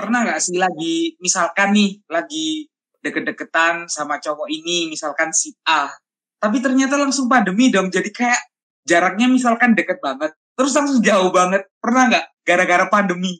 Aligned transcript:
pernah 0.00 0.24
nggak 0.24 0.40
sih 0.40 0.56
lagi 0.56 1.14
misalkan 1.20 1.76
nih 1.76 2.00
lagi 2.08 2.64
deket-deketan 3.04 3.84
sama 3.92 4.16
cowok 4.16 4.48
ini 4.48 4.88
misalkan 4.88 5.28
si 5.36 5.52
A 5.68 5.92
tapi 6.40 6.64
ternyata 6.64 6.96
langsung 6.96 7.28
pandemi 7.28 7.68
dong 7.68 7.92
jadi 7.92 8.08
kayak 8.08 8.40
jaraknya 8.88 9.28
misalkan 9.28 9.76
deket 9.76 10.00
banget 10.00 10.32
terus 10.56 10.72
langsung 10.72 11.04
jauh 11.04 11.28
banget 11.28 11.68
pernah 11.76 12.08
nggak 12.08 12.26
gara-gara 12.48 12.88
pandemi 12.88 13.36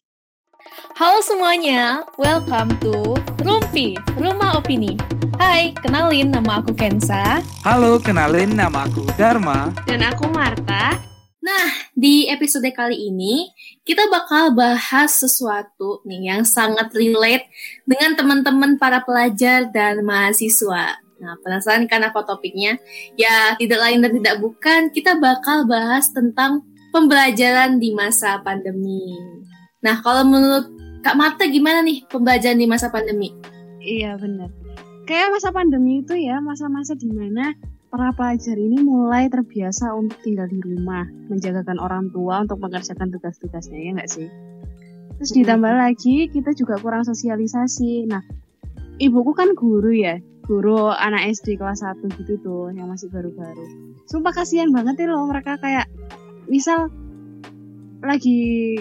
Halo 1.00 1.24
semuanya, 1.24 2.04
welcome 2.20 2.68
to 2.84 3.16
Rumpi, 3.40 3.96
Rumah 4.20 4.60
Opini. 4.60 4.92
Hai, 5.40 5.72
kenalin 5.80 6.28
nama 6.28 6.60
aku 6.60 6.76
Kensa. 6.76 7.40
Halo, 7.64 7.96
kenalin 7.96 8.52
nama 8.52 8.84
aku 8.84 9.08
Dharma. 9.16 9.72
Dan 9.88 10.04
aku 10.04 10.28
Marta. 10.28 11.00
Nah, 11.40 11.72
di 11.96 12.28
episode 12.28 12.68
kali 12.76 13.08
ini 13.08 13.48
kita 13.88 14.12
bakal 14.12 14.52
bahas 14.52 15.24
sesuatu 15.24 16.04
nih 16.04 16.36
yang 16.36 16.42
sangat 16.44 16.92
relate 16.92 17.48
dengan 17.88 18.12
teman-teman 18.12 18.76
para 18.76 19.00
pelajar 19.00 19.64
dan 19.72 20.04
mahasiswa. 20.04 21.00
Nah, 21.20 21.34
penasaran 21.40 21.88
kan 21.88 22.04
apa 22.04 22.20
topiknya? 22.28 22.76
Ya, 23.16 23.56
tidak 23.56 23.80
lain 23.80 24.04
dan 24.04 24.12
tidak 24.20 24.36
bukan, 24.40 24.92
kita 24.92 25.16
bakal 25.16 25.64
bahas 25.64 26.12
tentang 26.12 26.60
pembelajaran 26.92 27.80
di 27.80 27.96
masa 27.96 28.40
pandemi. 28.44 29.16
Nah, 29.80 30.04
kalau 30.04 30.28
menurut 30.28 30.68
Kak 31.00 31.16
Marta 31.16 31.48
gimana 31.48 31.80
nih 31.80 32.04
pembelajaran 32.08 32.60
di 32.60 32.68
masa 32.68 32.92
pandemi? 32.92 33.32
Iya, 33.80 34.20
benar. 34.20 34.52
Kayak 35.08 35.40
masa 35.40 35.48
pandemi 35.48 36.04
itu 36.04 36.12
ya, 36.20 36.36
masa-masa 36.44 36.92
di 36.92 37.08
mana 37.08 37.56
para 37.90 38.14
pelajar 38.14 38.54
ini 38.54 38.78
mulai 38.80 39.26
terbiasa 39.26 39.90
untuk 39.98 40.16
tinggal 40.22 40.46
di 40.46 40.62
rumah, 40.62 41.04
menjagakan 41.26 41.82
orang 41.82 42.06
tua 42.14 42.46
untuk 42.46 42.62
mengerjakan 42.62 43.10
tugas-tugasnya, 43.10 43.78
ya 43.82 43.90
nggak 43.98 44.10
sih? 44.10 44.30
Terus 45.18 45.30
ditambah 45.34 45.74
lagi, 45.74 46.30
kita 46.30 46.54
juga 46.54 46.78
kurang 46.78 47.02
sosialisasi. 47.02 48.06
Nah, 48.06 48.22
ibuku 49.02 49.34
kan 49.34 49.52
guru 49.58 49.90
ya, 49.90 50.22
guru 50.46 50.88
anak 50.88 51.34
SD 51.34 51.58
kelas 51.58 51.82
1 51.82 52.06
gitu 52.14 52.38
tuh, 52.40 52.70
yang 52.72 52.88
masih 52.88 53.10
baru-baru. 53.10 53.66
Sumpah 54.06 54.32
kasihan 54.32 54.70
banget 54.70 55.04
ya 55.04 55.12
loh, 55.12 55.26
mereka 55.26 55.58
kayak, 55.58 55.90
misal 56.46 56.88
lagi 58.00 58.80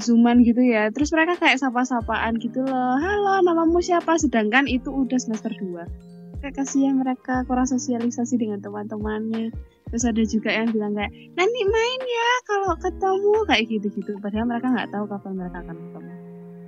zooman 0.00 0.40
gitu 0.46 0.64
ya 0.64 0.88
terus 0.94 1.12
mereka 1.12 1.36
kayak 1.36 1.60
sapa-sapaan 1.60 2.40
gitu 2.40 2.64
loh 2.64 2.96
halo 2.96 3.44
namamu 3.44 3.84
siapa 3.84 4.16
sedangkan 4.16 4.64
itu 4.64 4.88
udah 4.88 5.18
semester 5.20 5.52
2 5.52 6.09
kayak 6.40 6.56
kasihan 6.56 6.96
mereka. 6.96 7.44
Kurang 7.44 7.68
sosialisasi 7.68 8.40
dengan 8.40 8.58
teman-temannya. 8.64 9.52
Terus 9.90 10.04
ada 10.06 10.22
juga 10.22 10.50
yang 10.54 10.70
bilang 10.70 10.94
kayak 10.94 11.12
nanti 11.34 11.60
main 11.66 12.00
ya 12.06 12.30
kalau 12.46 12.72
ketemu 12.78 13.34
kayak 13.46 13.64
gitu-gitu. 13.68 14.12
Padahal 14.22 14.46
mereka 14.46 14.66
nggak 14.70 14.90
tahu 14.94 15.04
kapan 15.10 15.32
mereka 15.36 15.56
akan 15.62 15.76
ketemu. 15.76 16.12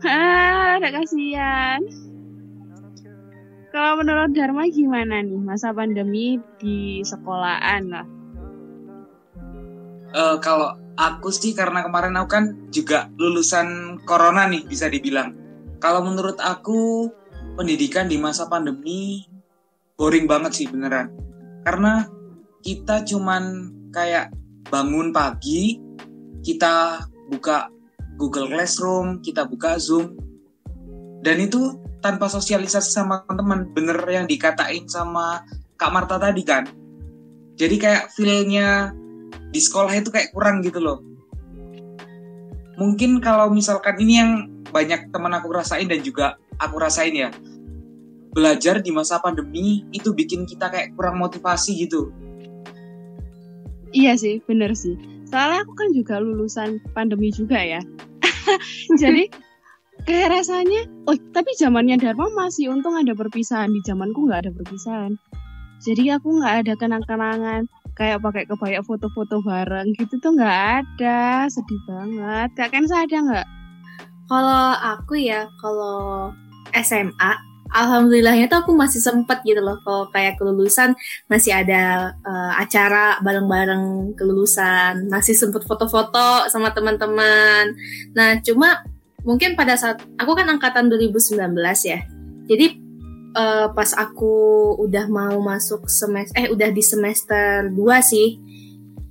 Ah 0.02 0.68
ada 0.82 0.88
kasihan. 0.90 1.80
Kalau 3.72 3.92
menurut 4.04 4.36
Dharma 4.36 4.68
gimana 4.68 5.24
nih 5.24 5.40
masa 5.40 5.72
pandemi 5.72 6.36
di 6.60 7.00
sekolahan 7.00 7.82
lah? 7.88 8.06
Uh, 10.12 10.36
kalau 10.44 10.76
aku 11.00 11.32
sih 11.32 11.56
karena 11.56 11.80
kemarin 11.80 12.12
aku 12.20 12.28
kan 12.28 12.44
juga 12.68 13.08
lulusan 13.16 13.96
corona 14.04 14.44
nih 14.44 14.68
bisa 14.68 14.92
dibilang. 14.92 15.32
Kalau 15.80 16.04
menurut 16.04 16.36
aku 16.36 17.08
pendidikan 17.56 18.12
di 18.12 18.20
masa 18.20 18.44
pandemi 18.44 19.24
boring 20.02 20.26
banget 20.26 20.50
sih 20.58 20.66
beneran. 20.66 21.14
Karena 21.62 22.02
kita 22.58 23.06
cuman 23.06 23.70
kayak 23.94 24.34
bangun 24.66 25.14
pagi, 25.14 25.78
kita 26.42 27.06
buka 27.30 27.70
Google 28.18 28.50
Classroom, 28.50 29.22
kita 29.22 29.46
buka 29.46 29.78
Zoom, 29.78 30.18
dan 31.22 31.38
itu 31.38 31.78
tanpa 32.02 32.26
sosialisasi 32.26 32.90
sama 32.90 33.22
teman-teman. 33.30 33.70
Bener 33.70 34.02
yang 34.10 34.26
dikatain 34.26 34.90
sama 34.90 35.46
Kak 35.78 35.94
Marta 35.94 36.18
tadi 36.18 36.42
kan. 36.42 36.66
Jadi 37.54 37.78
kayak 37.78 38.10
feelnya 38.10 38.90
di 39.54 39.60
sekolah 39.62 39.94
itu 39.94 40.10
kayak 40.10 40.34
kurang 40.34 40.66
gitu 40.66 40.82
loh. 40.82 40.98
Mungkin 42.74 43.22
kalau 43.22 43.54
misalkan 43.54 44.02
ini 44.02 44.18
yang 44.18 44.50
banyak 44.74 45.14
teman 45.14 45.30
aku 45.30 45.54
rasain 45.54 45.86
dan 45.86 46.02
juga 46.02 46.42
aku 46.58 46.82
rasain 46.82 47.14
ya. 47.14 47.30
Belajar 48.32 48.80
di 48.80 48.90
masa 48.92 49.20
pandemi 49.20 49.84
itu 49.92 50.16
bikin 50.16 50.48
kita 50.48 50.72
kayak 50.72 50.96
kurang 50.96 51.20
motivasi 51.20 51.84
gitu. 51.84 52.08
Iya 53.92 54.16
sih, 54.16 54.40
bener 54.48 54.72
sih. 54.72 54.96
Soalnya 55.28 55.68
aku 55.68 55.72
kan 55.76 55.88
juga 55.92 56.16
lulusan 56.16 56.80
pandemi 56.96 57.28
juga 57.28 57.60
ya. 57.60 57.80
Jadi 59.00 59.28
kayak 60.08 60.40
rasanya, 60.40 60.88
oh 61.04 61.16
tapi 61.36 61.52
zamannya 61.60 62.00
Dharma 62.00 62.32
masih 62.32 62.72
untung 62.72 62.96
ada 62.96 63.12
perpisahan. 63.12 63.68
Di 63.68 63.84
zamanku 63.84 64.24
nggak 64.24 64.48
ada 64.48 64.52
perpisahan. 64.56 65.12
Jadi 65.84 66.08
aku 66.08 66.40
nggak 66.40 66.54
ada 66.64 66.72
kenang-kenangan 66.80 67.68
kayak 67.92 68.24
pakai 68.24 68.48
kebaya 68.48 68.80
foto-foto 68.80 69.44
bareng 69.44 69.92
gitu 70.00 70.16
tuh 70.16 70.32
nggak 70.32 70.58
ada 70.80 71.44
sedih 71.52 71.80
banget 71.84 72.48
kak 72.56 72.72
kan 72.72 72.88
ada 72.88 73.16
nggak 73.20 73.46
kalau 74.32 74.72
aku 74.80 75.20
ya 75.20 75.44
kalau 75.60 76.32
SMA 76.72 77.51
alhamdulillahnya 77.72 78.46
tuh 78.52 78.62
aku 78.62 78.72
masih 78.76 79.00
sempet 79.00 79.40
gitu 79.42 79.64
loh 79.64 79.80
kalau 79.82 80.06
kayak 80.12 80.36
kelulusan 80.36 80.92
masih 81.26 81.56
ada 81.56 82.14
uh, 82.22 82.52
acara 82.60 83.18
bareng-bareng 83.24 84.14
kelulusan 84.14 85.08
masih 85.08 85.32
sempet 85.32 85.64
foto-foto 85.64 86.46
sama 86.52 86.70
teman-teman 86.70 87.72
nah 88.12 88.36
cuma 88.44 88.84
mungkin 89.24 89.56
pada 89.56 89.74
saat 89.74 90.04
aku 90.20 90.36
kan 90.36 90.46
angkatan 90.52 90.92
2019 90.92 91.40
ya 91.88 92.04
jadi 92.46 92.82
uh, 93.36 93.66
pas 93.72 93.90
aku 93.96 94.34
udah 94.80 95.08
mau 95.08 95.40
masuk 95.40 95.88
semester 95.88 96.36
eh 96.36 96.48
udah 96.52 96.68
di 96.72 96.82
semester 96.84 97.68
2 97.72 97.76
sih. 98.04 98.38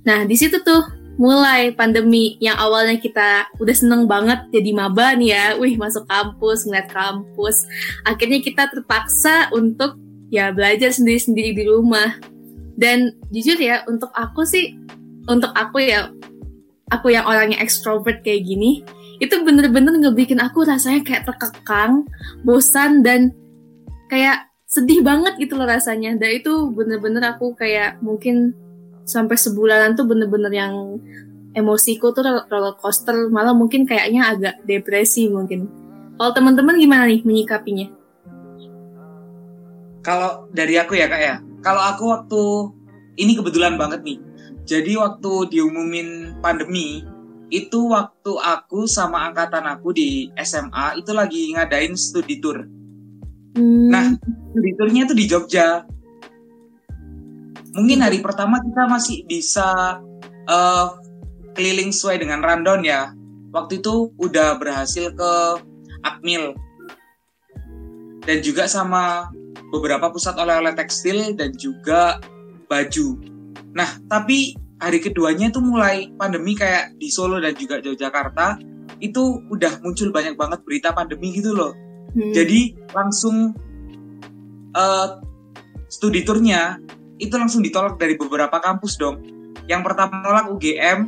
Nah, 0.02 0.26
di 0.26 0.34
situ 0.34 0.58
tuh 0.62 0.82
mulai 1.22 1.70
pandemi 1.70 2.34
yang 2.42 2.58
awalnya 2.58 2.98
kita 2.98 3.46
udah 3.62 3.76
seneng 3.78 4.10
banget 4.10 4.42
jadi 4.50 4.74
maba 4.74 5.14
nih 5.14 5.30
ya. 5.30 5.44
Wih, 5.54 5.78
masuk 5.78 6.02
kampus, 6.10 6.66
ngeliat 6.66 6.90
kampus. 6.90 7.62
Akhirnya 8.02 8.42
kita 8.42 8.66
terpaksa 8.66 9.46
untuk 9.54 9.94
ya 10.34 10.50
belajar 10.50 10.90
sendiri-sendiri 10.90 11.54
di 11.54 11.62
rumah. 11.70 12.18
Dan 12.74 13.14
jujur 13.30 13.54
ya, 13.54 13.86
untuk 13.86 14.10
aku 14.10 14.42
sih 14.42 14.74
untuk 15.30 15.54
aku 15.54 15.86
ya 15.86 16.10
aku 16.90 17.14
yang 17.14 17.22
orangnya 17.30 17.62
ekstrovert 17.62 18.26
kayak 18.26 18.42
gini, 18.42 18.82
itu 19.22 19.38
bener-bener 19.46 19.94
ngebikin 20.02 20.42
aku 20.42 20.66
rasanya 20.66 21.06
kayak 21.06 21.22
terkekang, 21.22 22.02
bosan 22.42 23.06
dan 23.06 23.30
kayak 24.10 24.50
sedih 24.66 25.04
banget 25.04 25.36
gitu 25.36 25.54
loh 25.60 25.68
rasanya 25.68 26.16
dan 26.16 26.32
itu 26.32 26.72
bener-bener 26.72 27.20
aku 27.36 27.52
kayak 27.52 28.00
mungkin 28.00 28.56
sampai 29.04 29.36
sebulanan 29.38 29.98
tuh 29.98 30.06
bener-bener 30.06 30.52
yang 30.52 30.98
emosiku 31.52 32.10
tuh 32.14 32.24
roller 32.48 32.74
coaster. 32.78 33.28
Malah 33.28 33.52
mungkin 33.52 33.84
kayaknya 33.84 34.32
agak 34.32 34.54
depresi 34.64 35.28
mungkin. 35.28 35.68
Kalau 36.16 36.32
teman-teman 36.32 36.78
gimana 36.78 37.04
nih 37.08 37.20
menyikapinya? 37.24 37.88
Kalau 40.02 40.50
dari 40.50 40.74
aku 40.78 40.98
ya 40.98 41.06
kak 41.06 41.22
ya. 41.22 41.36
Kalau 41.62 41.82
aku 41.82 42.04
waktu 42.10 42.42
ini 43.22 43.38
kebetulan 43.38 43.78
banget 43.78 44.02
nih. 44.02 44.18
Jadi 44.62 44.94
waktu 44.98 45.50
diumumin 45.50 46.38
pandemi 46.38 47.02
itu 47.52 47.92
waktu 47.92 48.32
aku 48.40 48.88
sama 48.88 49.28
angkatan 49.28 49.68
aku 49.68 49.92
di 49.92 50.32
SMA 50.40 51.02
itu 51.02 51.12
lagi 51.12 51.52
ngadain 51.52 51.92
studi 51.94 52.40
tour. 52.40 52.64
Hmm. 53.52 53.92
Nah, 53.92 54.16
turnya 54.80 55.04
itu 55.04 55.14
di 55.14 55.24
Jogja. 55.28 55.84
Mungkin 57.72 58.04
hari 58.04 58.20
pertama 58.20 58.60
kita 58.60 58.84
masih 58.84 59.24
bisa 59.24 60.00
uh, 60.48 60.88
keliling 61.56 61.92
sesuai 61.92 62.20
dengan 62.20 62.44
rundown 62.44 62.84
ya. 62.84 63.12
Waktu 63.52 63.80
itu 63.84 64.12
udah 64.16 64.56
berhasil 64.56 65.12
ke 65.12 65.32
Akmil 66.04 66.56
dan 68.24 68.38
juga 68.40 68.64
sama 68.70 69.28
beberapa 69.72 70.12
pusat 70.12 70.36
oleh-oleh 70.36 70.72
tekstil 70.76 71.36
dan 71.36 71.52
juga 71.56 72.20
baju. 72.68 73.20
Nah, 73.72 74.00
tapi 74.08 74.56
hari 74.80 74.98
keduanya 75.00 75.48
itu 75.48 75.60
mulai 75.60 76.12
pandemi 76.16 76.56
kayak 76.56 76.96
di 76.96 77.08
Solo 77.08 77.40
dan 77.40 77.56
juga 77.56 77.80
Yogyakarta 77.80 78.60
itu 79.00 79.42
udah 79.48 79.80
muncul 79.80 80.12
banyak 80.12 80.36
banget 80.36 80.60
berita 80.64 80.90
pandemi 80.92 81.32
gitu 81.34 81.56
loh. 81.56 81.72
Hmm. 82.12 82.32
Jadi 82.32 82.76
langsung 82.92 83.56
uh, 84.76 85.08
studi 85.88 86.24
turnya 86.24 86.76
itu 87.22 87.34
langsung 87.38 87.62
ditolak 87.62 87.96
dari 88.02 88.18
beberapa 88.18 88.58
kampus 88.58 88.98
dong. 88.98 89.22
Yang 89.70 89.82
pertama 89.86 90.26
nolak 90.26 90.50
UGM, 90.50 91.06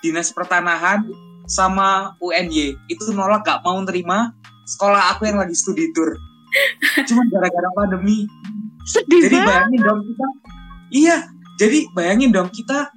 Dinas 0.00 0.32
Pertanahan, 0.32 1.04
sama 1.44 2.16
UNY. 2.24 2.72
Itu 2.88 3.12
nolak 3.12 3.44
gak 3.44 3.60
mau 3.60 3.76
nerima 3.84 4.32
sekolah 4.64 5.12
aku 5.12 5.28
yang 5.28 5.36
lagi 5.36 5.52
studi 5.52 5.92
tur. 5.92 6.16
Cuma 7.08 7.22
gara-gara 7.28 7.68
pandemi. 7.76 8.24
Sedih 8.88 9.28
Jadi 9.28 9.36
bayangin 9.44 9.80
dong 9.84 10.00
kita. 10.04 10.26
Iya, 10.94 11.16
jadi 11.56 11.78
bayangin 11.92 12.30
dong 12.32 12.50
kita 12.52 12.92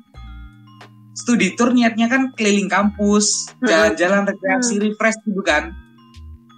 studi 1.15 1.55
tour 1.55 1.71
niatnya 1.71 2.07
kan 2.07 2.31
keliling 2.35 2.69
kampus, 2.69 3.51
jalan-jalan 3.63 4.27
rekreasi, 4.27 4.77
refresh 4.79 5.17
gitu 5.25 5.41
kan 5.41 5.73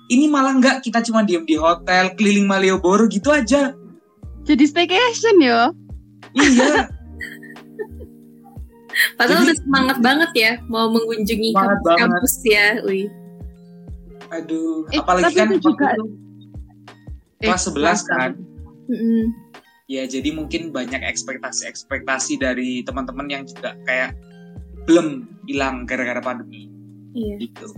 ini 0.09 0.25
malah 0.25 0.57
enggak 0.57 0.81
kita 0.81 1.05
cuma 1.05 1.21
diem 1.21 1.45
di 1.45 1.55
hotel 1.55 2.17
keliling 2.17 2.49
Malioboro 2.49 3.05
gitu 3.05 3.29
aja 3.29 3.71
Jadi 4.43 4.63
staycation 4.65 5.35
yo. 5.39 5.61
iya 6.33 6.85
Padahal 9.15 9.41
Jadi- 9.41 9.47
udah 9.47 9.57
semangat 9.59 9.97
banget 9.99 10.31
ya 10.33 10.51
mau 10.65 10.89
mengunjungi 10.89 11.49
Semangat 11.49 11.77
kampus, 11.77 11.85
banget. 11.85 12.09
kampus 12.09 12.35
ya, 12.45 12.67
Ui. 12.83 13.01
aduh 14.29 14.85
Eh, 14.87 14.99
apalagi 14.99 15.33
kan 15.33 15.49
itu 15.49 15.63
juga- 15.65 15.89
itu 15.89 16.03
Eh, 17.39 17.47
kelas 17.47 17.63
11 17.65 17.99
kan 18.05 18.31
Mm-mm. 18.85 19.31
ya 19.87 20.03
jadi 20.03 20.29
mungkin 20.29 20.69
banyak 20.69 21.01
ekspektasi-ekspektasi 21.01 22.37
dari 22.37 22.83
teman-teman 22.83 23.25
yang 23.25 23.43
juga 23.43 23.73
kayak 23.83 24.13
belum 24.83 25.07
hilang 25.45 25.83
gara-gara 25.83 26.19
pandemi 26.19 26.67
Iya. 27.11 27.35
gitu 27.41 27.71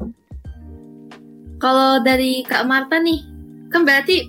Kalau 1.56 2.02
dari 2.02 2.42
Kak 2.42 2.66
Marta 2.66 2.98
nih, 2.98 3.22
kan 3.70 3.86
berarti 3.86 4.26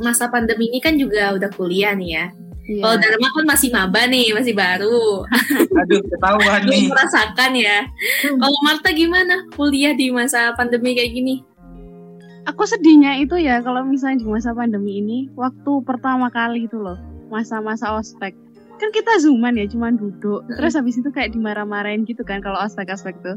masa 0.00 0.32
pandemi 0.32 0.68
ini 0.72 0.80
kan 0.80 0.96
juga 0.96 1.36
udah 1.36 1.50
kuliah 1.52 1.92
nih 1.94 2.10
ya. 2.10 2.26
Iya. 2.70 2.82
Kalau 2.86 2.96
Dharma 3.02 3.28
kan 3.34 3.46
masih 3.50 3.68
maba 3.74 4.02
nih, 4.06 4.30
masih 4.30 4.54
baru. 4.54 5.26
aduh 5.82 6.00
ketahuan 6.06 6.62
nih 6.70 6.86
merasakan 6.86 7.52
ya. 7.58 7.78
Kalau 8.30 8.58
Marta 8.62 8.90
gimana 8.94 9.34
kuliah 9.58 9.90
di 9.90 10.14
masa 10.14 10.54
pandemi 10.54 10.94
kayak 10.94 11.12
gini? 11.12 11.42
Aku 12.46 12.64
sedihnya 12.64 13.20
itu 13.20 13.36
ya 13.36 13.60
kalau 13.60 13.84
misalnya 13.84 14.22
di 14.22 14.26
masa 14.26 14.54
pandemi 14.56 15.02
ini 15.02 15.18
waktu 15.36 15.72
pertama 15.84 16.32
kali 16.32 16.64
itu 16.70 16.80
loh 16.80 16.96
masa-masa 17.30 17.94
ospek 17.94 18.34
kan 18.80 18.88
kita 18.96 19.20
zooman 19.20 19.60
ya 19.60 19.68
cuman 19.68 20.00
duduk 20.00 20.40
terus 20.56 20.72
habis 20.72 20.96
itu 20.96 21.12
kayak 21.12 21.36
dimarah-marahin 21.36 22.08
gitu 22.08 22.24
kan 22.24 22.40
kalau 22.40 22.56
ospek-ospek 22.64 23.12
tuh 23.20 23.36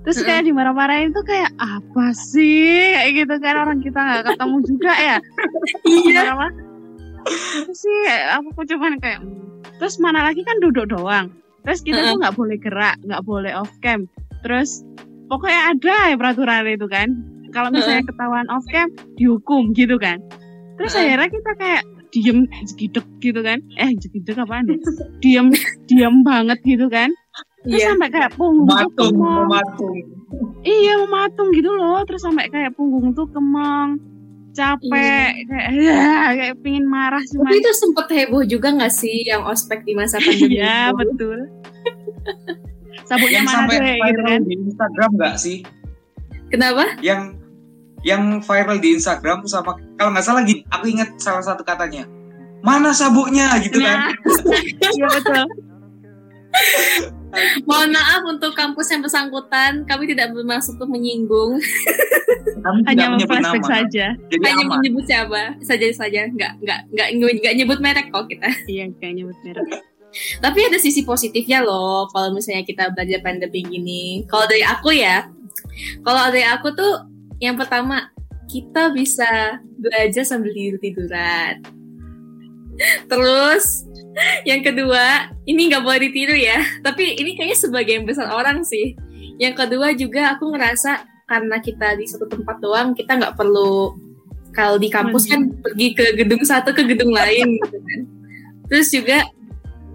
terus 0.00 0.18
kayak 0.24 0.48
dimarah-marahin 0.48 1.12
tuh 1.12 1.24
kayak 1.24 1.52
apa 1.60 2.16
sih? 2.16 2.96
Kayak 2.96 3.12
gitu 3.24 3.34
kan 3.40 3.54
orang 3.60 3.78
kita 3.84 4.00
nggak 4.00 4.24
ketemu 4.32 4.56
juga 4.64 4.92
ya. 4.96 5.16
Iya. 5.84 6.22
sih? 7.76 8.00
Aku 8.40 8.64
cuman 8.64 8.96
kayak 8.96 9.20
terus 9.76 10.00
mana 10.00 10.24
lagi 10.24 10.40
kan 10.44 10.56
duduk 10.64 10.88
doang. 10.88 11.28
Terus 11.64 11.84
kita 11.84 12.00
tuh 12.00 12.16
nggak 12.16 12.36
boleh 12.36 12.56
gerak 12.56 12.96
nggak 13.04 13.22
boleh 13.24 13.52
off 13.52 13.72
cam. 13.84 14.08
Terus 14.40 14.80
pokoknya 15.28 15.76
ada 15.76 15.96
ya 16.12 16.16
peraturan 16.16 16.64
itu 16.64 16.88
kan. 16.88 17.08
Kalau 17.50 17.68
misalnya 17.68 18.06
ketahuan 18.08 18.48
off 18.48 18.64
cam 18.72 18.88
dihukum 19.20 19.76
gitu 19.76 20.00
kan. 20.00 20.22
Terus 20.80 20.96
akhirnya 20.96 21.28
kita 21.28 21.50
kayak 21.60 21.82
diem 22.10 22.48
jegidek 22.64 23.06
gitu 23.20 23.40
kan. 23.44 23.60
Eh 23.76 23.92
jegidek 24.00 24.40
apaan 24.40 24.64
ya? 24.64 24.80
Diem 25.20 25.52
diem 25.84 26.24
banget 26.24 26.58
gitu 26.64 26.88
kan 26.88 27.12
terus 27.60 27.76
Iya. 27.76 27.88
sampai 27.92 28.08
kayak 28.08 28.30
punggung 28.34 28.66
tuh 28.66 28.76
matung 28.88 29.12
kemang. 29.12 29.46
matung 29.48 29.96
iya 30.62 30.92
mematung 30.96 31.48
gitu 31.50 31.70
loh. 31.70 32.00
Terus 32.04 32.22
sampai 32.22 32.46
kayak 32.48 32.72
punggung 32.72 33.12
tuh 33.12 33.26
kemang. 33.28 34.00
Capek 34.50 35.30
kayak 35.46 35.68
ya, 35.78 36.34
kayak 36.34 36.56
pingin 36.58 36.82
marah 36.82 37.22
cuman 37.22 37.46
Tapi 37.46 37.62
itu 37.62 37.70
sempet 37.70 38.06
heboh 38.10 38.42
juga 38.42 38.74
nggak 38.74 38.90
sih 38.90 39.22
yang 39.22 39.46
ospek 39.46 39.86
di 39.86 39.94
masa 39.94 40.18
pandemi? 40.18 40.58
iya 40.58 40.90
betul. 40.90 41.38
Sabuknya 43.08 43.42
yang 43.42 43.46
mana 43.46 43.54
sampai 43.56 43.76
deh 43.78 43.86
gitu 43.86 44.02
viral 44.02 44.26
kan? 44.26 44.40
di 44.42 44.54
Instagram 44.60 45.10
nggak 45.14 45.34
sih? 45.38 45.58
Kenapa? 46.50 46.84
yang 46.98 47.38
yang 48.02 48.22
viral 48.40 48.78
di 48.78 48.96
Instagram 48.96 49.44
sama 49.44 49.76
kalau 49.94 50.10
nggak 50.10 50.24
salah 50.24 50.42
gini 50.42 50.66
aku 50.66 50.88
ingat 50.88 51.14
salah 51.16 51.44
satu 51.44 51.62
katanya 51.62 52.08
mana 52.60 52.90
sabuknya? 52.90 53.54
gitu 53.60 53.78
kan. 53.78 54.10
Nah, 54.10 54.12
iya 54.98 55.06
betul 55.06 55.46
Mohon 57.64 57.90
maaf 57.94 58.22
untuk 58.26 58.52
kampus 58.58 58.90
yang 58.90 59.02
bersangkutan, 59.06 59.86
kami 59.86 60.10
tidak 60.10 60.34
bermaksud 60.34 60.74
untuk 60.76 60.90
menyinggung, 60.90 61.62
kami 62.62 62.80
hanya 62.90 63.14
memflashback 63.14 63.64
saja. 63.64 64.06
Jadi 64.18 64.44
hanya 64.44 64.64
aman. 64.66 64.78
menyebut 64.82 65.04
siapa? 65.06 65.54
Saja 65.62 65.86
saja, 65.94 66.26
nggak 66.26 66.52
nggak 66.62 66.80
nggak 66.90 67.08
nggak 67.40 67.54
nyebut 67.54 67.78
merek 67.78 68.10
kok 68.10 68.26
kita. 68.26 68.50
iya 68.66 68.90
kayaknya 68.98 69.24
nyebut 69.24 69.38
merek. 69.46 69.66
Tapi 70.42 70.58
ada 70.66 70.78
sisi 70.82 71.06
positifnya 71.06 71.62
loh, 71.62 72.10
kalau 72.10 72.34
misalnya 72.34 72.66
kita 72.66 72.90
belajar 72.90 73.22
pandemi 73.22 73.62
gini. 73.62 74.26
Kalau 74.26 74.44
dari 74.50 74.66
aku 74.66 74.90
ya, 74.90 75.30
kalau 76.02 76.34
dari 76.34 76.46
aku 76.50 76.74
tuh 76.74 77.06
yang 77.38 77.54
pertama 77.54 78.10
kita 78.50 78.90
bisa 78.90 79.62
belajar 79.78 80.26
sambil 80.26 80.50
tidur 80.50 80.82
tiduran. 80.82 81.62
Terus 83.06 83.86
yang 84.48 84.60
kedua, 84.64 85.30
ini 85.46 85.70
nggak 85.70 85.84
boleh 85.84 86.00
ditiru 86.10 86.34
ya, 86.34 86.58
tapi 86.86 87.14
ini 87.16 87.38
kayaknya 87.38 87.58
sebagian 87.58 88.02
besar 88.04 88.30
orang 88.30 88.66
sih. 88.66 88.94
Yang 89.40 89.54
kedua 89.66 89.94
juga 89.96 90.36
aku 90.36 90.52
ngerasa 90.52 91.06
karena 91.30 91.56
kita 91.62 91.94
di 91.96 92.04
satu 92.10 92.26
tempat 92.26 92.58
doang, 92.58 92.92
kita 92.92 93.16
nggak 93.16 93.38
perlu 93.38 93.94
kalau 94.50 94.82
di 94.82 94.90
kampus 94.90 95.30
kan 95.30 95.46
pergi 95.62 95.94
ke 95.94 96.18
gedung 96.18 96.42
satu 96.42 96.74
ke 96.74 96.82
gedung 96.82 97.14
lain 97.14 97.54
gitu 97.62 97.78
kan. 97.78 98.00
Terus 98.66 98.88
juga 98.90 99.18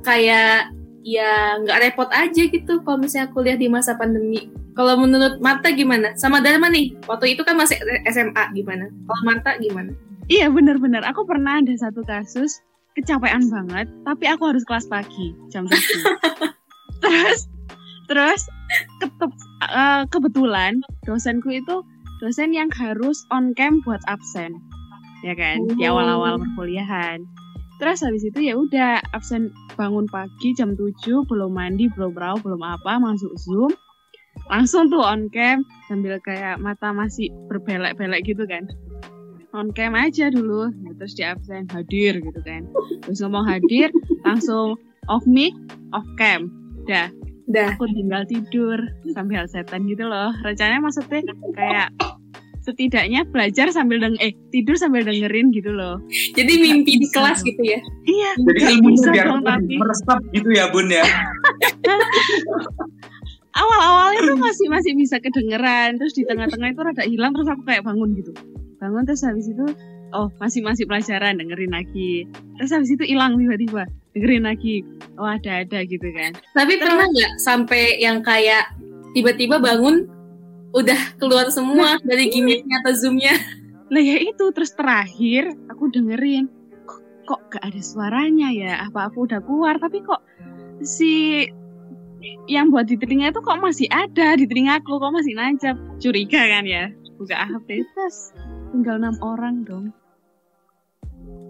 kayak 0.07 0.71
ya 1.05 1.59
nggak 1.61 1.79
repot 1.85 2.09
aja 2.09 2.43
gitu 2.49 2.81
kalau 2.81 2.97
misalnya 3.03 3.29
kuliah 3.35 3.59
di 3.59 3.67
masa 3.67 3.93
pandemi. 3.99 4.47
Kalau 4.75 4.99
menurut 4.99 5.39
Marta 5.39 5.71
gimana? 5.71 6.11
Sama 6.19 6.43
Dharma 6.43 6.67
nih, 6.67 6.99
waktu 7.07 7.35
itu 7.35 7.47
kan 7.47 7.55
masih 7.55 7.79
SMA 8.11 8.43
gimana? 8.51 8.91
Kalau 8.91 9.21
Marta 9.23 9.55
gimana? 9.55 9.95
Iya 10.27 10.51
benar-benar. 10.51 11.07
Aku 11.07 11.23
pernah 11.23 11.63
ada 11.63 11.71
satu 11.79 12.03
kasus 12.03 12.59
kecapean 12.95 13.43
banget, 13.51 13.87
tapi 14.07 14.25
aku 14.25 14.49
harus 14.49 14.63
kelas 14.63 14.87
pagi 14.87 15.35
jam 15.51 15.67
7. 15.67 15.75
terus 17.03 17.39
terus 18.07 18.41
ketep, 19.03 19.31
eh, 19.67 20.03
kebetulan 20.09 20.79
dosenku 21.03 21.51
itu 21.51 21.83
dosen 22.23 22.55
yang 22.55 22.71
harus 22.71 23.27
on 23.35 23.51
cam 23.59 23.83
buat 23.83 23.99
absen. 24.07 24.55
Ya 25.21 25.35
kan? 25.35 25.59
Di 25.75 25.85
Oh. 25.85 25.97
awal-awal 25.99 26.39
perkuliahan. 26.39 27.19
Terus 27.75 27.99
habis 28.07 28.23
itu 28.23 28.39
ya 28.39 28.55
udah 28.55 29.03
absen 29.11 29.51
bangun 29.75 30.07
pagi 30.07 30.55
jam 30.55 30.79
7, 30.79 31.27
belum 31.27 31.51
mandi, 31.51 31.91
belum 31.91 32.15
rawuh, 32.15 32.39
belum 32.39 32.63
apa, 32.63 33.03
masuk 33.03 33.35
Zoom. 33.35 33.75
Langsung 34.47 34.87
tuh 34.87 35.03
on 35.03 35.27
cam 35.31 35.67
sambil 35.91 36.15
kayak 36.23 36.59
mata 36.63 36.95
masih 36.95 37.31
berbelek-belek 37.51 38.23
gitu 38.23 38.43
kan 38.47 38.67
on 39.55 39.71
cam 39.71 39.95
aja 39.95 40.27
dulu. 40.27 40.67
Nah, 40.83 40.93
terus 40.99 41.15
di 41.15 41.23
absen 41.23 41.65
hadir 41.71 42.19
gitu 42.19 42.39
kan. 42.43 42.67
Terus 43.07 43.23
ngomong 43.23 43.47
hadir 43.47 43.89
langsung 44.27 44.75
off 45.07 45.23
mic 45.23 45.55
off 45.95 46.05
cam. 46.19 46.51
Dah. 46.85 47.09
Dah. 47.45 47.77
aku 47.77 47.85
tinggal 47.93 48.25
tidur 48.25 48.81
sambil 49.13 49.45
setan 49.45 49.85
gitu 49.85 50.03
loh. 50.05 50.33
Rencananya 50.41 50.81
maksudnya 50.81 51.21
kayak 51.53 51.93
setidaknya 52.65 53.21
belajar 53.29 53.69
sambil 53.69 54.01
deng 54.01 54.17
eh 54.17 54.33
tidur 54.49 54.73
sambil 54.73 55.05
dengerin 55.05 55.53
gitu 55.53 55.69
loh. 55.69 56.01
Jadi 56.33 56.57
mimpi 56.57 56.97
di 56.97 57.07
kelas 57.13 57.45
gitu 57.45 57.61
ya? 57.61 57.77
iya. 58.09 58.31
Jadi 58.41 58.61
ilmunya 58.73 58.97
bisa 58.97 59.09
biar 59.13 59.25
dong, 59.29 59.45
tapi 59.45 59.77
meresap 59.77 60.19
gitu 60.33 60.49
ya 60.49 60.65
bun 60.73 60.89
ya? 60.89 61.05
Awal-awalnya 63.55 64.33
tuh 64.33 64.37
masih 64.41 64.67
masih 64.67 64.91
bisa 64.97 65.21
kedengeran. 65.21 66.01
Terus 66.01 66.17
di 66.17 66.25
tengah-tengah 66.25 66.73
itu 66.73 66.81
rada 66.81 67.03
hilang 67.05 67.31
terus 67.37 67.47
aku 67.47 67.61
kayak 67.63 67.85
bangun 67.85 68.17
gitu 68.17 68.33
bangun 68.77 69.03
terus 69.07 69.23
habis 69.23 69.47
itu 69.49 69.65
oh 70.15 70.31
masih 70.39 70.63
masih 70.63 70.87
pelajaran 70.87 71.39
dengerin 71.39 71.73
lagi. 71.75 72.27
Terus 72.59 72.71
habis 72.71 72.89
itu 72.95 73.03
hilang 73.03 73.35
tiba-tiba 73.35 73.83
dengerin 74.15 74.43
lagi. 74.47 74.83
Oh 75.19 75.27
ada 75.27 75.63
ada 75.63 75.79
gitu 75.83 76.07
kan. 76.15 76.31
Tapi 76.55 76.73
pernah 76.79 77.07
nggak 77.07 77.31
sampai 77.41 77.99
yang 77.99 78.23
kayak 78.23 78.71
tiba-tiba 79.15 79.59
bangun 79.59 80.07
udah 80.75 80.99
keluar 81.19 81.47
semua 81.51 81.99
dari 82.03 82.27
gimmicknya 82.27 82.83
atau 82.83 82.93
zoomnya? 82.95 83.35
lah 83.85 84.01
ya 84.01 84.17
itu 84.17 84.49
terus 84.49 84.73
terakhir 84.73 85.45
aku 85.69 85.93
dengerin 85.93 86.49
kok, 86.89 87.05
kok 87.29 87.41
gak 87.53 87.63
ada 87.69 87.81
suaranya 87.85 88.49
ya? 88.49 88.73
Apa 88.89 89.13
aku 89.13 89.29
udah 89.29 89.39
keluar? 89.45 89.77
Tapi 89.77 90.01
kok 90.01 90.25
si 90.81 91.45
yang 92.49 92.73
buat 92.73 92.89
di 92.89 92.97
telinga 92.97 93.29
itu 93.29 93.41
kok 93.41 93.61
masih 93.61 93.85
ada 93.93 94.33
di 94.33 94.49
telingaku 94.49 94.97
kok 94.97 95.13
masih 95.13 95.33
nancap 95.37 95.77
curiga 96.01 96.41
kan 96.41 96.65
ya 96.65 96.89
buka 97.15 97.47
HP 97.47 97.83
terus 97.95 98.35
tinggal 98.71 98.99
enam 98.99 99.15
orang 99.23 99.63
dong. 99.63 99.85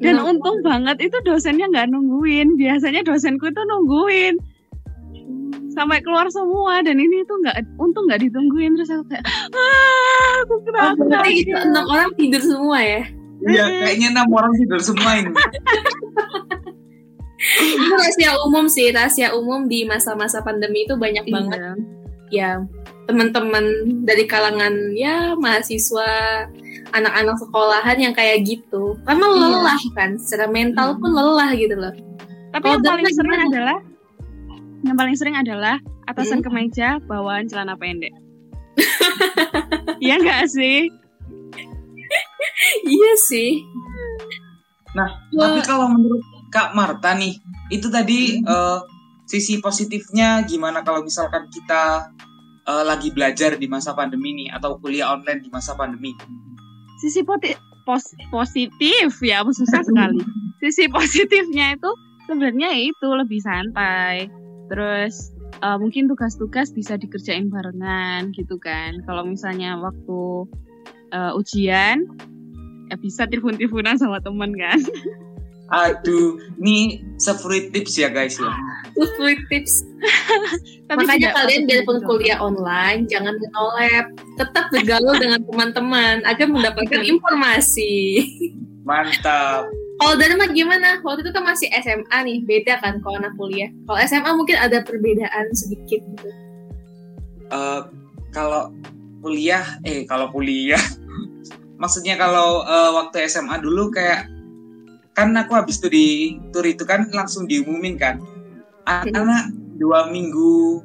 Dan 0.04 0.20
Enam 0.20 0.36
untung 0.36 0.60
banget 0.60 1.00
itu 1.00 1.18
dosennya 1.24 1.72
nggak 1.72 1.88
nungguin. 1.88 2.60
Biasanya 2.60 3.02
dosenku 3.08 3.48
itu 3.48 3.62
nungguin. 3.64 4.36
Sampai 5.72 6.04
keluar 6.04 6.28
semua. 6.32 6.84
Dan 6.84 7.00
ini 7.00 7.24
tuh 7.24 7.40
nggak 7.40 7.80
untung 7.80 8.08
nggak 8.08 8.24
ditungguin. 8.28 8.76
Terus 8.76 8.92
aku 8.92 9.04
kayak 9.08 9.26
ah 9.56 10.32
aku 10.44 10.54
Oh, 10.56 10.60
kenapa 10.68 11.00
berarti 11.00 11.32
itu 11.48 11.56
enam 11.56 11.86
orang 11.88 12.12
tidur 12.20 12.44
semua 12.44 12.78
ya? 12.84 13.02
Iya, 13.46 13.66
kayaknya 13.84 14.08
enam 14.16 14.28
orang 14.32 14.54
tidur 14.56 14.82
semua 14.84 15.12
ini. 15.20 15.32
Itu 17.46 17.94
rahasia 17.94 18.32
umum 18.48 18.66
sih, 18.66 18.90
rahasia 18.90 19.30
umum 19.36 19.68
di 19.70 19.86
masa-masa 19.86 20.42
pandemi 20.42 20.88
itu 20.88 20.96
banyak 20.98 21.28
banget. 21.30 21.60
Iya. 21.62 21.72
ya 22.34 22.52
teman-teman 23.06 23.66
dari 24.02 24.26
kalangan 24.26 24.74
ya 24.92 25.38
mahasiswa 25.38 26.10
anak-anak 26.92 27.38
sekolahan 27.38 27.98
yang 28.00 28.14
kayak 28.14 28.42
gitu 28.42 28.98
karena 29.04 29.26
Iya. 29.26 29.42
lelah 29.62 29.82
kan 29.94 30.10
secara 30.18 30.46
mental 30.48 30.98
pun 30.98 31.12
lelah 31.12 31.54
gitu 31.54 31.76
loh 31.76 31.94
Tapi 32.50 32.64
Kalau 32.64 32.78
yang 32.78 32.86
paling 32.88 33.06
sering 33.12 33.32
gimana? 33.36 33.48
adalah 33.48 33.78
yang 34.82 34.96
paling 34.96 35.16
sering 35.16 35.36
adalah 35.36 35.76
atasan 36.06 36.40
Hmm. 36.40 36.46
kemeja 36.46 36.88
bawaan 37.04 37.46
celana 37.46 37.76
pendek. 37.76 38.14
Iya 39.98 40.16
enggak 40.18 40.46
sih? 40.48 40.88
iya 42.88 43.14
sih. 43.20 43.60
Nah, 44.94 45.10
Wah. 45.34 45.52
tapi 45.52 45.60
kalau 45.66 45.92
menurut 45.92 46.24
Kak 46.48 46.72
Marta 46.72 47.12
nih, 47.12 47.36
itu 47.68 47.92
tadi 47.92 48.40
eh, 48.40 48.80
sisi 49.26 49.60
positifnya 49.60 50.46
gimana 50.46 50.80
kalau 50.80 51.04
misalkan 51.04 51.50
kita 51.50 52.08
eh, 52.66 52.84
lagi 52.86 53.10
belajar 53.14 53.56
di 53.56 53.68
masa 53.70 53.94
pandemi 53.94 54.34
nih 54.34 54.50
atau 54.54 54.78
kuliah 54.82 55.14
online 55.14 55.42
di 55.46 55.50
masa 55.54 55.78
pandemi? 55.78 56.14
Sisi 57.00 57.22
poti- 57.22 57.58
pos- 57.86 58.18
positif 58.34 59.10
ya, 59.22 59.46
susah 59.46 59.82
sekali. 59.86 60.20
Sisi 60.62 60.90
positifnya 60.90 61.78
itu 61.78 61.92
sebenarnya 62.26 62.74
itu 62.74 63.08
lebih 63.08 63.40
santai. 63.42 64.28
Terus 64.68 65.34
eh, 65.62 65.78
mungkin 65.78 66.10
tugas-tugas 66.10 66.74
bisa 66.74 66.98
dikerjain 66.98 67.54
barengan 67.54 68.34
gitu 68.34 68.58
kan. 68.58 69.00
Kalau 69.06 69.24
misalnya 69.26 69.78
waktu 69.78 70.50
eh, 71.14 71.32
ujian 71.38 72.06
ya 72.90 72.96
bisa 73.02 73.26
telepon-teleponan 73.26 73.98
sama 73.98 74.22
temen 74.22 74.54
kan. 74.58 74.80
Aduh, 75.74 76.38
ini 76.62 77.02
se-free 77.18 77.74
tips 77.74 77.98
ya 77.98 78.14
guys 78.14 78.38
ya. 78.38 78.54
Tips. 79.52 79.84
Tapi 80.90 81.04
Makanya 81.04 81.34
tidak 81.34 81.36
kalian 81.36 81.62
biarpun 81.68 81.98
kuliah 82.08 82.40
online, 82.40 83.10
jangan 83.12 83.36
menolep. 83.36 84.06
Tetap 84.40 84.66
bergaul 84.72 85.16
dengan 85.20 85.42
teman-teman 85.44 86.16
agar 86.24 86.48
mendapatkan 86.48 87.02
informasi. 87.04 88.24
Mantap. 88.88 89.68
Kalau 89.96 90.14
Dharma 90.20 90.46
gimana? 90.52 91.00
Waktu 91.02 91.24
itu 91.24 91.32
kan 91.32 91.44
masih 91.48 91.68
SMA 91.80 92.18
nih, 92.28 92.38
beda 92.44 92.84
kan 92.84 93.00
kalau 93.00 93.16
anak 93.20 93.34
kuliah. 93.40 93.72
Kalau 93.88 94.00
SMA 94.04 94.32
mungkin 94.36 94.58
ada 94.60 94.84
perbedaan 94.84 95.46
sedikit 95.56 96.04
gitu. 96.04 96.30
Eh, 97.50 97.82
kalau 98.36 98.76
kuliah, 99.24 99.64
eh 99.88 100.04
kalau 100.04 100.28
kuliah, 100.30 100.82
maksudnya 101.82 102.20
kalau 102.20 102.68
eh, 102.68 102.92
waktu 102.94 103.26
SMA 103.32 103.58
dulu 103.64 103.90
kayak 103.90 104.28
kan 105.16 105.32
aku 105.32 105.56
habis 105.56 105.80
studi 105.80 106.36
tur 106.52 106.68
itu 106.68 106.84
kan 106.84 107.08
langsung 107.16 107.48
diumumin 107.48 107.96
kan, 107.96 108.20
anak-anak 108.86 109.54
dua 109.76 110.08
minggu, 110.10 110.82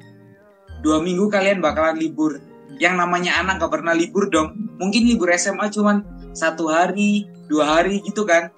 dua 0.83 0.99
minggu 1.05 1.29
kalian 1.29 1.61
bakalan 1.63 2.01
libur. 2.01 2.41
Yang 2.81 2.95
namanya 2.97 3.37
anak 3.45 3.61
gak 3.61 3.73
pernah 3.77 3.93
libur 3.93 4.33
dong. 4.33 4.57
Mungkin 4.81 5.05
libur 5.05 5.29
SMA 5.37 5.69
cuman 5.69 6.01
satu 6.33 6.73
hari, 6.73 7.29
dua 7.47 7.79
hari 7.79 8.01
gitu 8.01 8.25
kan, 8.25 8.49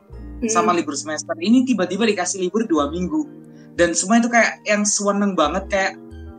Hmm. 0.42 0.50
sama 0.50 0.74
libur 0.74 0.98
semester. 0.98 1.38
Ini 1.38 1.62
tiba-tiba 1.62 2.02
dikasih 2.02 2.42
libur 2.42 2.66
dua 2.66 2.90
minggu. 2.90 3.30
Dan 3.78 3.94
semua 3.94 4.18
itu 4.18 4.26
kayak 4.26 4.66
yang 4.66 4.82
seneng 4.82 5.38
banget 5.38 5.64
kayak 5.70 5.92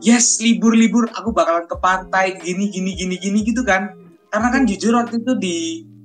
yes 0.04 0.38
libur-libur 0.44 1.08
aku 1.16 1.32
bakalan 1.32 1.64
ke 1.64 1.76
pantai 1.80 2.36
gini 2.36 2.68
gini 2.68 2.92
gini 2.92 3.16
gini 3.16 3.38
gitu 3.42 3.64
kan. 3.64 3.96
Karena 4.28 4.52
kan 4.52 4.68
jujur 4.68 4.92
waktu 4.92 5.24
itu 5.24 5.32
di 5.40 5.56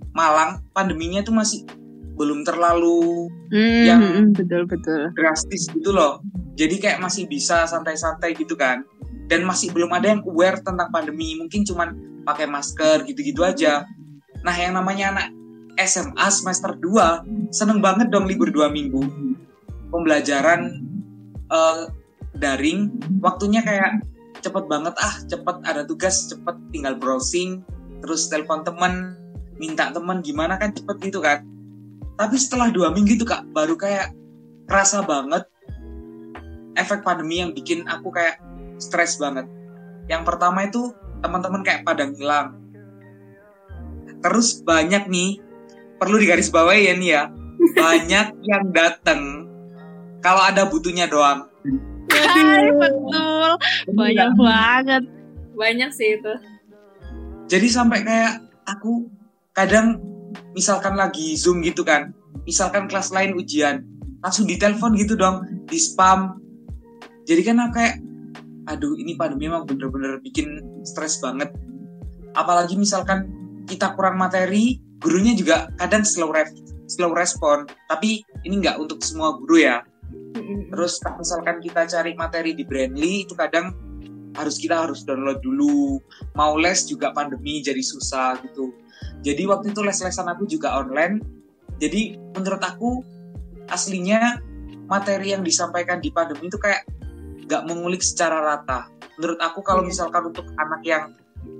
Malang 0.09 0.65
pandeminya 0.73 1.21
tuh 1.21 1.35
masih 1.35 1.69
belum 2.19 2.43
terlalu 2.43 3.31
Hmm, 3.47 3.83
yang- 3.87 4.03
hmm, 4.03 4.27
betul 4.35 4.67
betul. 4.67 5.15
drastis 5.15 5.71
gitu 5.71 5.89
loh. 5.89 6.19
Jadi 6.53 6.75
kayak 6.77 6.99
masih 6.99 7.25
bisa 7.25 7.63
santai-santai 7.63 8.35
gitu 8.35 8.53
kan. 8.53 8.83
Dan 9.31 9.47
masih 9.47 9.71
belum 9.71 9.87
ada 9.89 10.11
yang 10.11 10.21
aware 10.21 10.59
tentang 10.59 10.91
pandemi. 10.91 11.39
Mungkin 11.39 11.63
cuman 11.63 11.95
pakai 12.27 12.45
masker 12.45 13.07
gitu-gitu 13.07 13.39
aja. 13.41 13.87
Nah 14.43 14.53
yang 14.53 14.75
namanya 14.75 15.15
anak 15.15 15.27
SMA 15.79 16.27
semester 16.27 16.75
2 16.75 17.23
seneng 17.49 17.79
banget 17.79 18.11
dong 18.11 18.27
libur 18.27 18.51
dua 18.51 18.67
minggu. 18.67 18.99
Pembelajaran 19.87 20.83
eh, 21.47 21.83
daring, 22.35 22.91
waktunya 23.19 23.63
kayak 23.63 24.03
cepet 24.39 24.67
banget 24.67 24.93
ah, 24.95 25.15
cepet 25.25 25.55
ada 25.63 25.81
tugas, 25.81 26.29
cepet 26.29 26.55
tinggal 26.69 26.93
browsing, 26.93 27.63
terus 27.99 28.29
telepon 28.29 28.61
temen, 28.61 29.17
minta 29.57 29.89
temen 29.89 30.21
gimana 30.21 30.55
kan 30.55 30.69
cepet 30.69 30.95
gitu 31.01 31.19
kan. 31.19 31.41
Tapi 32.19 32.35
setelah 32.35 32.67
dua 32.67 32.91
minggu 32.91 33.15
itu 33.15 33.23
kak, 33.23 33.47
baru 33.55 33.79
kayak 33.79 34.11
kerasa 34.67 34.99
banget 35.07 35.47
efek 36.75 36.99
pandemi 37.07 37.39
yang 37.39 37.55
bikin 37.55 37.87
aku 37.87 38.11
kayak 38.11 38.43
stres 38.75 39.15
banget. 39.15 39.47
Yang 40.11 40.27
pertama 40.27 40.67
itu 40.67 40.91
teman-teman 41.23 41.63
kayak 41.63 41.87
pada 41.87 42.11
ngilang. 42.11 42.59
Terus 44.19 44.59
banyak 44.67 45.07
nih, 45.07 45.39
perlu 45.95 46.19
digarisbawahi 46.19 46.91
ya 46.91 46.93
nih 46.99 47.09
ya, 47.15 47.23
banyak 47.79 48.27
yang 48.51 48.63
datang 48.75 49.47
kalau 50.19 50.43
ada 50.43 50.67
butuhnya 50.67 51.07
doang. 51.07 51.47
Hai, 52.11 52.67
betul. 52.75 53.51
Banyak 53.95 54.31
banget. 54.35 55.03
Banyak 55.55 55.89
sih 55.95 56.19
itu. 56.19 56.33
Jadi 57.47 57.67
sampai 57.71 58.03
kayak 58.03 58.43
aku 58.67 59.07
kadang 59.55 60.03
misalkan 60.53 60.95
lagi 60.97 61.35
zoom 61.35 61.61
gitu 61.61 61.85
kan, 61.85 62.13
misalkan 62.45 62.89
kelas 62.89 63.13
lain 63.13 63.37
ujian, 63.37 63.85
langsung 64.23 64.45
ditelepon 64.45 64.95
gitu 64.97 65.15
dong, 65.15 65.45
di 65.67 65.79
spam. 65.79 66.39
Jadi 67.29 67.41
kan 67.45 67.61
aku 67.61 67.77
kayak, 67.77 67.95
aduh 68.69 68.97
ini 68.97 69.13
pandemi 69.15 69.47
emang 69.49 69.69
bener-bener 69.69 70.17
bikin 70.21 70.61
stres 70.81 71.21
banget. 71.21 71.53
Apalagi 72.33 72.77
misalkan 72.77 73.29
kita 73.69 73.93
kurang 73.93 74.17
materi, 74.17 74.81
gurunya 75.01 75.37
juga 75.37 75.69
kadang 75.77 76.01
slow 76.01 76.33
ref, 76.33 76.49
slow 76.89 77.13
respon. 77.13 77.69
Tapi 77.87 78.25
ini 78.45 78.65
nggak 78.65 78.81
untuk 78.81 79.01
semua 79.05 79.37
guru 79.37 79.61
ya. 79.61 79.85
Terus 80.73 81.01
misalkan 81.17 81.61
kita 81.61 81.85
cari 81.85 82.17
materi 82.17 82.57
di 82.57 82.65
Brandly 82.65 83.25
itu 83.29 83.33
kadang 83.37 83.73
harus 84.37 84.57
kita 84.61 84.87
harus 84.87 85.05
download 85.05 85.41
dulu. 85.41 86.01
Mau 86.37 86.57
les 86.57 86.85
juga 86.85 87.13
pandemi 87.13 87.61
jadi 87.61 87.81
susah 87.81 88.41
gitu. 88.45 88.73
Jadi 89.19 89.43
waktu 89.47 89.75
itu 89.75 89.81
les-lesan 89.83 90.27
aku 90.27 90.47
juga 90.47 90.79
online. 90.79 91.19
Jadi 91.79 92.15
menurut 92.35 92.63
aku 92.63 93.03
aslinya 93.71 94.39
materi 94.89 95.35
yang 95.35 95.45
disampaikan 95.45 96.01
di 96.01 96.09
pandemi 96.09 96.49
itu 96.49 96.57
kayak 96.57 96.87
nggak 97.45 97.63
mengulik 97.67 98.03
secara 98.03 98.41
rata. 98.41 98.87
Menurut 99.19 99.39
aku 99.39 99.59
kalau 99.61 99.83
Iya. 99.83 99.89
misalkan 99.91 100.23
untuk 100.31 100.47
anak 100.55 100.81
yang 100.83 101.03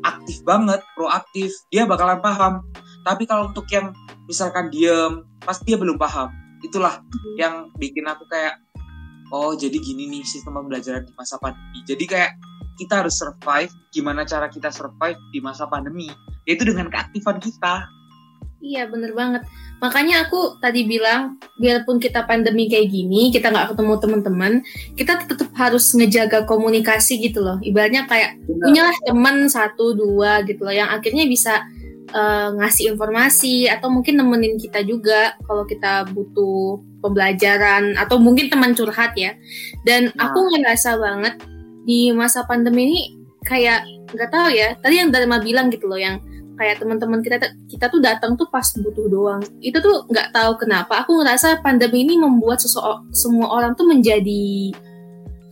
aktif 0.03 0.43
banget, 0.47 0.79
proaktif, 0.95 1.51
dia 1.71 1.83
bakalan 1.87 2.19
paham. 2.23 2.63
Tapi 3.03 3.23
kalau 3.27 3.51
untuk 3.51 3.67
yang 3.71 3.95
misalkan 4.27 4.71
diem, 4.71 5.23
pasti 5.43 5.71
dia 5.71 5.77
belum 5.79 5.95
paham. 5.99 6.31
Itulah 6.63 6.99
yang 7.39 7.71
bikin 7.79 8.03
aku 8.07 8.27
kayak 8.27 8.59
oh 9.29 9.53
jadi 9.53 9.77
gini 9.77 10.09
nih 10.09 10.23
sistem 10.25 10.57
pembelajaran 10.57 11.05
di 11.05 11.13
masa 11.13 11.37
pandemi 11.37 11.85
jadi 11.85 12.03
kayak 12.05 12.31
kita 12.79 13.03
harus 13.03 13.19
survive 13.19 13.71
gimana 13.91 14.23
cara 14.23 14.47
kita 14.47 14.71
survive 14.71 15.19
di 15.35 15.43
masa 15.43 15.67
pandemi 15.67 16.07
yaitu 16.47 16.63
dengan 16.63 16.87
keaktifan 16.87 17.37
kita 17.43 17.85
Iya 18.59 18.91
bener 18.91 19.15
banget. 19.15 19.47
Makanya 19.79 20.27
aku 20.27 20.59
tadi 20.59 20.83
bilang, 20.83 21.39
biarpun 21.55 21.95
kita 21.95 22.27
pandemi 22.27 22.67
kayak 22.67 22.91
gini, 22.91 23.31
kita 23.31 23.47
nggak 23.55 23.71
ketemu 23.71 23.93
teman-teman, 24.03 24.53
kita 24.99 25.23
tetap 25.23 25.49
harus 25.55 25.87
ngejaga 25.95 26.43
komunikasi 26.43 27.23
gitu 27.23 27.39
loh. 27.39 27.55
Ibaratnya 27.63 28.03
kayak 28.03 28.35
punyalah 28.43 28.95
teman 29.07 29.47
satu 29.47 29.95
dua 29.95 30.43
gitu 30.43 30.67
loh, 30.67 30.75
yang 30.75 30.91
akhirnya 30.91 31.23
bisa 31.23 31.63
eh, 32.11 32.49
ngasih 32.59 32.99
informasi 32.99 33.71
atau 33.71 33.87
mungkin 33.87 34.19
nemenin 34.19 34.59
kita 34.59 34.83
juga 34.83 35.39
kalau 35.47 35.63
kita 35.63 36.09
butuh 36.11 36.83
pembelajaran 36.99 37.95
atau 37.95 38.19
mungkin 38.19 38.51
teman 38.51 38.75
curhat 38.75 39.15
ya. 39.15 39.39
Dan 39.87 40.11
Nah. 40.19 40.27
aku 40.27 40.51
ngerasa 40.51 40.99
banget 40.99 41.39
di 41.87 42.11
masa 42.11 42.43
pandemi 42.43 42.87
ini 42.89 43.01
kayak 43.45 43.85
nggak 44.13 44.29
tahu 44.31 44.47
ya. 44.51 44.75
Tadi 44.79 44.95
yang 44.99 45.09
Dharma 45.13 45.39
bilang 45.39 45.71
gitu 45.71 45.87
loh, 45.87 45.99
yang 45.99 46.19
kayak 46.59 46.83
teman-teman 46.83 47.23
kita 47.23 47.39
kita 47.71 47.87
tuh 47.87 48.03
datang 48.03 48.35
tuh 48.35 48.51
pas 48.51 48.65
butuh 48.83 49.07
doang. 49.07 49.41
Itu 49.63 49.79
tuh 49.79 50.03
nggak 50.11 50.35
tahu 50.35 50.59
kenapa. 50.59 51.07
Aku 51.07 51.15
ngerasa 51.23 51.63
pandemi 51.63 52.03
ini 52.03 52.19
membuat 52.19 52.59
seseo- 52.59 53.07
semua 53.15 53.47
orang 53.47 53.79
tuh 53.79 53.87
menjadi 53.87 54.75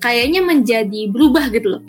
kayaknya 0.04 0.44
menjadi 0.44 1.08
berubah 1.08 1.48
gitu 1.56 1.80
loh. 1.80 1.84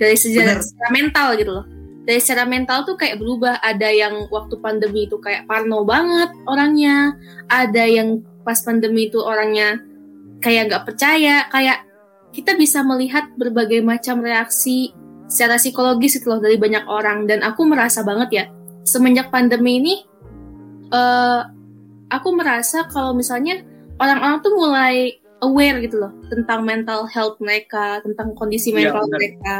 Dari 0.00 0.16
sejarah 0.16 0.64
secara 0.64 0.88
mental 0.90 1.28
gitu 1.36 1.52
loh. 1.52 1.66
Dari 2.02 2.18
secara 2.18 2.48
mental 2.48 2.88
tuh 2.88 2.96
kayak 2.96 3.20
berubah. 3.20 3.60
Ada 3.60 3.92
yang 3.92 4.26
waktu 4.32 4.56
pandemi 4.58 5.06
itu 5.06 5.20
kayak 5.20 5.46
parno 5.46 5.84
banget 5.84 6.32
orangnya. 6.48 7.14
Ada 7.52 7.86
yang 7.86 8.24
pas 8.42 8.58
pandemi 8.64 9.06
itu 9.06 9.20
orangnya 9.20 9.78
kayak 10.40 10.72
nggak 10.72 10.84
percaya. 10.88 11.46
Kayak 11.52 11.91
kita 12.32 12.56
bisa 12.56 12.80
melihat 12.82 13.28
berbagai 13.36 13.84
macam 13.84 14.24
reaksi 14.24 14.90
secara 15.28 15.56
psikologis 15.60 16.20
itu 16.20 16.26
loh 16.28 16.40
dari 16.40 16.56
banyak 16.56 16.84
orang. 16.88 17.28
Dan 17.28 17.44
aku 17.44 17.68
merasa 17.68 18.00
banget 18.04 18.28
ya 18.32 18.44
semenjak 18.82 19.30
pandemi 19.30 19.78
ini 19.78 19.94
eh 20.92 21.40
aku 22.12 22.28
merasa 22.36 22.84
kalau 22.92 23.16
misalnya 23.16 23.64
orang-orang 23.96 24.44
tuh 24.44 24.52
mulai 24.52 25.16
aware 25.40 25.80
gitu 25.80 25.96
loh 26.04 26.12
tentang 26.28 26.62
mental 26.62 27.08
health 27.08 27.40
mereka 27.40 28.04
tentang 28.04 28.36
kondisi 28.36 28.70
Iya, 28.74 28.92
mental 28.92 29.08
benar. 29.08 29.16
mereka 29.16 29.54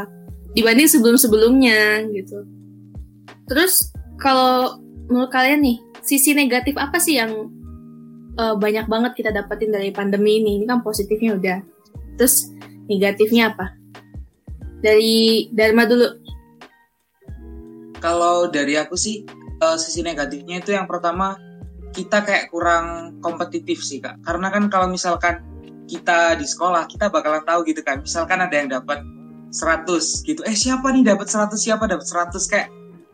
dibanding 0.53 0.89
sebelum-sebelumnya 0.89 2.05
gitu. 2.13 2.45
Terus 3.49 3.89
kalau 4.21 4.77
menurut 5.09 5.33
kalian 5.33 5.65
nih 5.65 5.79
sisi 6.05 6.37
negatif 6.37 6.77
apa 6.77 7.01
sih 7.01 7.17
yang 7.17 7.33
eh, 8.37 8.55
banyak 8.61 8.85
banget 8.87 9.13
kita 9.17 9.31
dapetin 9.33 9.73
dari 9.73 9.89
pandemi 9.89 10.45
ini? 10.45 10.61
Ini 10.61 10.69
kan 10.69 10.85
positifnya 10.85 11.41
udah 11.41 11.59
terus 12.19 12.53
negatifnya 12.91 13.55
apa 13.55 13.77
dari 14.83 15.49
Dharma 15.55 15.87
dulu 15.87 16.09
kalau 18.03 18.51
dari 18.51 18.75
aku 18.75 18.99
sih 18.99 19.23
eh, 19.63 19.79
sisi 19.79 20.03
negatifnya 20.03 20.59
itu 20.59 20.75
yang 20.75 20.91
pertama 20.91 21.39
kita 21.93 22.25
kayak 22.25 22.49
kurang 22.49 23.17
kompetitif 23.21 23.85
sih 23.85 24.01
kak. 24.01 24.19
Karena 24.25 24.49
kan 24.49 24.67
kalau 24.73 24.89
misalkan 24.89 25.45
kita 25.87 26.35
di 26.41 26.49
sekolah 26.49 26.89
kita 26.89 27.13
bakalan 27.13 27.45
tahu 27.45 27.69
gitu 27.69 27.85
kan. 27.85 28.01
Misalkan 28.01 28.41
ada 28.41 28.55
yang 28.57 28.73
dapat 28.73 29.05
100 29.53 30.25
gitu. 30.25 30.41
Eh 30.49 30.57
siapa 30.57 30.89
nih 30.91 31.05
dapat 31.05 31.29
100 31.29 31.53
siapa 31.61 31.85
dapat 31.85 32.09
100 32.09 32.33
kayak 32.49 32.69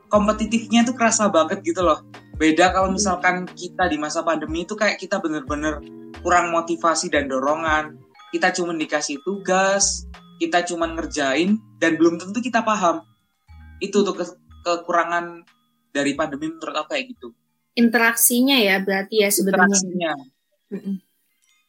kompetitifnya 0.09 0.87
tuh 0.87 0.95
kerasa 0.95 1.27
banget 1.29 1.61
gitu 1.67 1.83
loh. 1.83 2.07
Beda 2.39 2.71
kalau 2.71 2.95
misalkan 2.95 3.51
kita 3.51 3.91
di 3.91 3.99
masa 3.99 4.23
pandemi 4.23 4.63
itu 4.63 4.79
kayak 4.79 5.03
kita 5.03 5.19
bener-bener 5.19 5.83
kurang 6.23 6.55
motivasi 6.55 7.11
dan 7.11 7.27
dorongan. 7.27 7.99
Kita 8.29 8.53
cuma 8.53 8.77
dikasih 8.77 9.25
tugas, 9.25 10.05
kita 10.39 10.63
cuma 10.69 10.87
ngerjain 10.87 11.59
dan 11.81 11.97
belum 11.97 12.21
tentu 12.21 12.39
kita 12.45 12.61
paham. 12.63 13.03
Itu 13.81 14.05
tuh 14.05 14.15
ke- 14.15 14.39
kekurangan 14.65 15.43
dari 15.91 16.13
pandemi 16.13 16.53
menurut 16.53 16.77
aku 16.77 16.95
kayak 16.95 17.15
gitu. 17.17 17.33
Interaksinya 17.79 18.59
ya 18.59 18.83
berarti 18.83 19.23
ya 19.23 19.31
sebenarnya. 19.31 19.71
Interaksinya. 19.71 20.13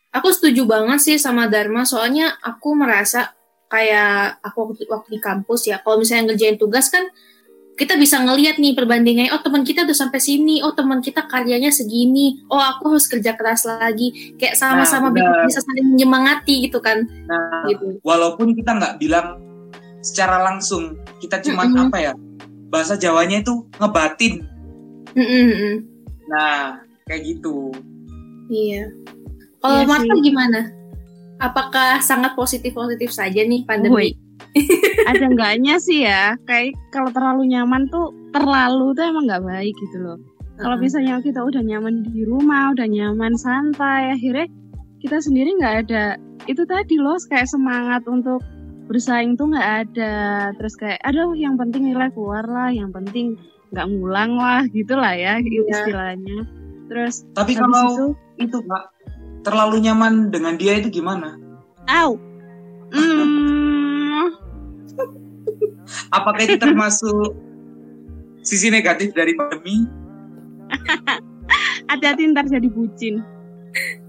Aku 0.09 0.33
setuju 0.33 0.65
banget 0.65 0.99
sih 1.05 1.17
sama 1.21 1.45
Dharma, 1.45 1.85
soalnya 1.85 2.33
aku 2.41 2.73
merasa 2.73 3.37
kayak 3.69 4.41
aku 4.41 4.73
waktu, 4.73 4.83
waktu 4.89 5.09
di 5.13 5.19
kampus 5.21 5.69
ya, 5.69 5.77
kalau 5.85 6.01
misalnya 6.01 6.33
ngerjain 6.33 6.57
tugas 6.57 6.89
kan 6.89 7.05
kita 7.79 7.95
bisa 7.95 8.19
ngelihat 8.19 8.59
nih 8.59 8.75
perbandingannya, 8.75 9.31
oh 9.31 9.39
teman 9.39 9.63
kita 9.63 9.87
udah 9.87 9.95
sampai 9.95 10.19
sini, 10.19 10.59
oh 10.59 10.75
teman 10.75 10.99
kita 10.99 11.23
karyanya 11.31 11.71
segini, 11.71 12.43
oh 12.51 12.59
aku 12.59 12.91
harus 12.91 13.07
kerja 13.07 13.39
keras 13.39 13.63
lagi, 13.63 14.35
kayak 14.35 14.59
sama-sama 14.59 15.15
Nah, 15.15 15.47
bisa 15.47 15.63
saling 15.63 15.95
menyemangati 15.95 16.67
gitu 16.67 16.83
kan, 16.83 17.07
Nah, 17.07 17.63
gitu. 17.71 18.03
walaupun 18.03 18.51
kita 18.51 18.75
nggak 18.75 18.99
bilang 18.99 19.39
secara 20.03 20.43
langsung, 20.43 20.99
kita 21.23 21.39
cuma 21.39 21.63
Mm-mm. 21.63 21.87
apa 21.87 21.97
ya? 22.03 22.13
Bahasa 22.67 22.99
Jawanya 22.99 23.39
itu 23.39 23.63
ngebatin. 23.79 24.43
Mm-mm, 25.15 25.45
mm-mm. 25.49 25.75
Nah, 26.27 26.83
kayak 27.07 27.23
gitu. 27.25 27.71
Iya. 28.51 28.91
Kalau 29.59 29.81
Iya 29.81 29.87
Marta 29.87 30.15
gimana? 30.21 30.59
Apakah 31.39 32.03
sangat 32.03 32.35
positif-positif 32.35 33.09
saja 33.15 33.41
nih 33.41 33.63
pandemi? 33.63 33.95
Woi. 33.95 34.09
Ada 35.09 35.25
enggaknya 35.25 35.77
sih 35.77 36.03
ya 36.03 36.33
kayak 36.45 36.73
kalau 36.89 37.09
terlalu 37.13 37.53
nyaman 37.53 37.85
tuh 37.87 38.09
terlalu 38.33 38.93
tuh 38.93 39.03
emang 39.05 39.25
nggak 39.29 39.45
baik 39.45 39.75
gitu 39.77 39.97
loh. 40.01 40.17
Kalau 40.59 40.75
misalnya 40.75 41.23
kita 41.23 41.39
udah 41.39 41.63
nyaman 41.63 42.03
di 42.03 42.27
rumah 42.27 42.75
udah 42.75 42.83
nyaman 42.83 43.31
santai 43.39 44.11
akhirnya 44.11 44.49
kita 44.99 45.17
sendiri 45.23 45.55
nggak 45.55 45.75
ada. 45.87 46.05
Itu 46.45 46.67
tadi 46.67 46.99
loh 46.99 47.15
kayak 47.29 47.47
semangat 47.47 48.03
untuk 48.09 48.43
bersaing 48.89 49.37
tuh 49.39 49.53
nggak 49.53 49.69
ada. 49.87 50.15
Terus 50.59 50.73
kayak 50.75 50.99
aduh 51.05 51.31
yang 51.37 51.55
penting 51.55 51.87
nilai 51.87 52.11
keluar 52.11 52.43
lah 52.43 52.73
yang 52.73 52.91
penting 52.91 53.39
nggak 53.69 53.85
ngulang 53.87 54.33
lah 54.35 54.65
gitulah 54.73 55.13
ya 55.13 55.37
Iya. 55.39 55.61
istilahnya. 55.71 56.37
Terus 56.89 57.21
Tapi 57.37 57.53
kalau 57.53 57.85
itu 57.85 58.05
itu 58.41 58.57
Pak, 58.65 58.83
terlalu 59.45 59.85
nyaman 59.85 60.33
dengan 60.33 60.57
dia 60.57 60.75
itu 60.75 60.89
gimana? 60.89 61.37
au. 61.87 62.17
Hmm, 62.89 63.21
Apakah 66.13 66.41
itu 66.45 66.57
termasuk 66.57 67.33
sisi 68.45 68.69
negatif 68.69 69.13
dari 69.13 69.33
pandemi? 69.35 69.85
hati-hati 71.89 72.29
ntar 72.29 72.45
jadi 72.45 72.69
bucin 72.69 73.25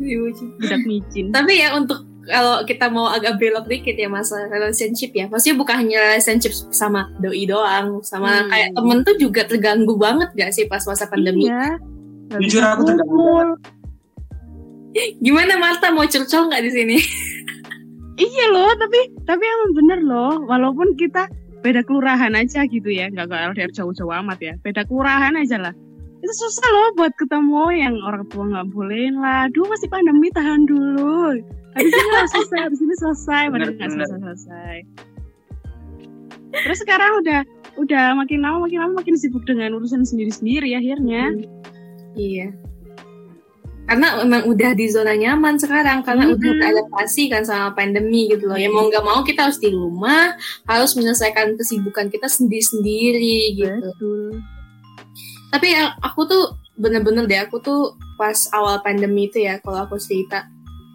Iya, 0.01 0.33
budak 0.57 0.83
micin 0.89 1.33
Tapi 1.33 1.53
ya 1.61 1.77
untuk 1.77 2.09
kalau 2.25 2.63
kita 2.63 2.89
mau 2.93 3.11
agak 3.11 3.41
belok 3.43 3.67
dikit 3.67 3.97
ya 3.97 4.07
masalah 4.07 4.47
relationship 4.53 5.11
ya, 5.11 5.27
maksudnya 5.27 5.57
bukan 5.57 5.83
hanya 5.83 5.99
relationship 5.99 6.55
sama 6.71 7.11
doi 7.19 7.43
doang, 7.49 8.05
sama 8.07 8.45
Hmm. 8.45 8.49
kayak 8.53 8.69
temen 8.77 8.99
tuh 9.03 9.17
juga 9.19 9.43
terganggu 9.49 9.99
banget 9.99 10.31
gak 10.39 10.53
sih 10.55 10.69
pas 10.71 10.85
masa 10.85 11.11
pandemi? 11.11 11.51
Iya. 11.51 11.81
Jujur 12.39 12.63
aku 12.63 12.87
terganggu. 12.87 13.59
Gimana 15.19 15.59
Marta 15.59 15.91
mau 15.91 16.07
curcol 16.07 16.54
nggak 16.54 16.63
di 16.63 16.71
sini? 16.71 16.97
Iya 18.21 18.45
loh, 18.52 18.69
tapi 18.78 19.00
tapi 19.26 19.43
emang 19.43 19.71
bener 19.75 19.99
loh. 20.04 20.33
Walaupun 20.45 20.95
kita 20.95 21.26
beda 21.61 21.81
kelurahan 21.85 22.33
aja 22.37 22.65
gitu 22.67 22.89
ya, 22.89 23.09
nggak 23.13 23.29
nggak 23.29 23.43
LDR 23.55 23.73
jauh-jauh 23.73 24.13
amat 24.25 24.39
ya. 24.41 24.55
Beda 24.61 24.85
kelurahan 24.85 25.37
aja 25.37 25.57
lah. 25.61 25.75
Itu 26.21 26.33
susah 26.37 26.69
loh 26.69 26.89
buat 27.01 27.13
ketemu 27.17 27.65
yang 27.81 27.95
orang 28.05 28.29
tua 28.29 28.45
nggak 28.45 28.67
bolehin 28.77 29.17
lah. 29.21 29.49
Duh 29.53 29.65
masih 29.69 29.89
pandemi 29.89 30.29
tahan 30.33 30.69
dulu. 30.69 31.41
Habis 31.71 31.93
ini 31.95 32.11
lah 32.13 32.27
selesai, 32.29 32.59
habis 32.67 32.81
ini 32.83 32.95
selesai, 32.99 33.43
padahal 33.49 33.73
nggak 33.73 33.91
selesai 33.95 34.19
selesai. 34.21 34.77
Terus 36.51 36.79
sekarang 36.83 37.13
udah 37.23 37.41
udah 37.79 38.05
makin 38.19 38.43
lama 38.43 38.67
makin 38.67 38.79
lama 38.83 38.93
makin 39.01 39.15
sibuk 39.15 39.47
dengan 39.47 39.79
urusan 39.79 40.03
sendiri-sendiri 40.03 40.75
akhirnya. 40.75 41.33
Iya. 42.19 42.51
Karena 43.91 44.23
memang 44.23 44.47
udah 44.47 44.71
di 44.79 44.87
zona 44.87 45.19
nyaman 45.19 45.59
sekarang 45.59 46.07
karena 46.07 46.31
Mhm. 46.31 46.39
udah 46.39 46.50
beradaptasi 46.63 47.26
kan 47.26 47.43
sama 47.43 47.75
pandemi 47.75 48.31
gitu 48.31 48.47
loh. 48.47 48.55
Ya 48.55 48.71
mau 48.71 48.87
nggak 48.87 49.03
mau 49.03 49.26
kita 49.26 49.50
harus 49.50 49.59
di 49.59 49.75
rumah, 49.75 50.39
harus 50.71 50.95
menyelesaikan 50.95 51.59
kesibukan 51.59 52.07
kita 52.07 52.31
sendiri-sendiri 52.31 53.59
gitu. 53.59 53.91
Betul. 53.91 54.47
Tapi 55.50 55.67
ya, 55.75 55.99
aku 56.07 56.23
tuh 56.31 56.45
bener-bener 56.79 57.26
deh 57.26 57.43
aku 57.43 57.59
tuh 57.59 57.99
pas 58.15 58.39
awal 58.55 58.79
pandemi 58.81 59.26
itu 59.26 59.43
ya 59.43 59.59
kalau 59.59 59.85
aku 59.85 59.99
cerita 60.00 60.47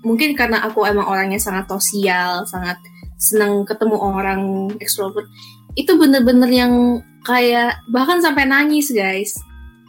mungkin 0.01 0.33
karena 0.37 0.63
aku 0.63 0.85
emang 0.87 1.03
orangnya 1.05 1.41
sangat 1.41 1.67
sosial, 1.67 2.47
sangat 2.47 2.79
senang 3.19 3.67
ketemu 3.67 3.97
orang 3.99 4.41
ekstrovert. 4.79 5.27
Itu 5.75 5.99
bener-bener 5.99 6.47
yang 6.47 7.03
kayak 7.25 7.81
bahkan 7.91 8.21
sampai 8.21 8.45
nangis 8.47 8.93
guys. 8.93 9.35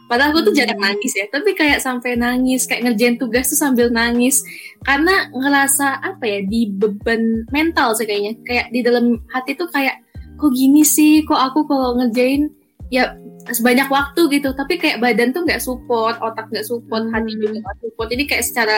Padahal 0.07 0.31
aku 0.31 0.47
tuh 0.47 0.53
Hmm. 0.55 0.59
jarang 0.63 0.79
nangis 0.79 1.13
ya, 1.13 1.25
tapi 1.27 1.51
kayak 1.51 1.83
sampai 1.83 2.15
nangis, 2.15 2.63
kayak 2.63 2.87
ngerjain 2.87 3.15
tugas 3.19 3.51
tuh 3.51 3.59
sambil 3.59 3.91
nangis. 3.91 4.41
Karena 4.81 5.27
ngerasa 5.35 5.99
apa 5.99 6.23
ya, 6.23 6.39
di 6.47 6.71
beban 6.71 7.43
mental 7.51 7.93
sih 7.93 8.07
kayaknya. 8.07 8.39
Kayak 8.47 8.65
di 8.71 8.79
dalam 8.81 9.19
hati 9.29 9.53
tuh 9.59 9.67
kayak, 9.67 9.99
kok 10.39 10.51
gini 10.55 10.81
sih, 10.87 11.27
kok 11.27 11.37
aku 11.37 11.67
kalau 11.67 11.99
ngerjain 11.99 12.47
ya 12.87 13.19
sebanyak 13.51 13.87
waktu 13.87 14.39
gitu 14.39 14.51
tapi 14.55 14.75
kayak 14.79 14.99
badan 14.99 15.31
tuh 15.31 15.43
nggak 15.43 15.59
support 15.63 16.19
otak 16.19 16.47
nggak 16.51 16.67
support 16.67 17.07
Hmm. 17.07 17.13
hati 17.15 17.31
juga 17.35 17.59
nggak 17.63 17.75
support 17.83 18.07
jadi 18.11 18.23
kayak 18.27 18.43
secara 18.43 18.77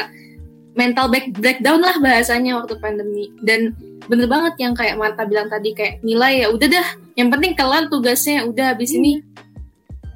mental 0.77 1.09
back 1.09 1.33
breakdown 1.35 1.81
lah 1.81 1.97
bahasanya 1.97 2.61
waktu 2.61 2.77
pandemi 2.77 3.33
dan 3.41 3.73
bener 4.05 4.29
banget 4.29 4.53
yang 4.61 4.73
kayak 4.77 4.97
Marta 4.97 5.25
bilang 5.25 5.49
tadi 5.49 5.73
kayak 5.73 6.01
nilai 6.05 6.45
ya 6.45 6.47
udah 6.53 6.67
dah 6.69 6.87
yang 7.17 7.29
penting 7.33 7.53
kelar 7.57 7.89
tugasnya 7.89 8.45
udah 8.45 8.73
habis 8.77 8.93
ini 8.93 9.21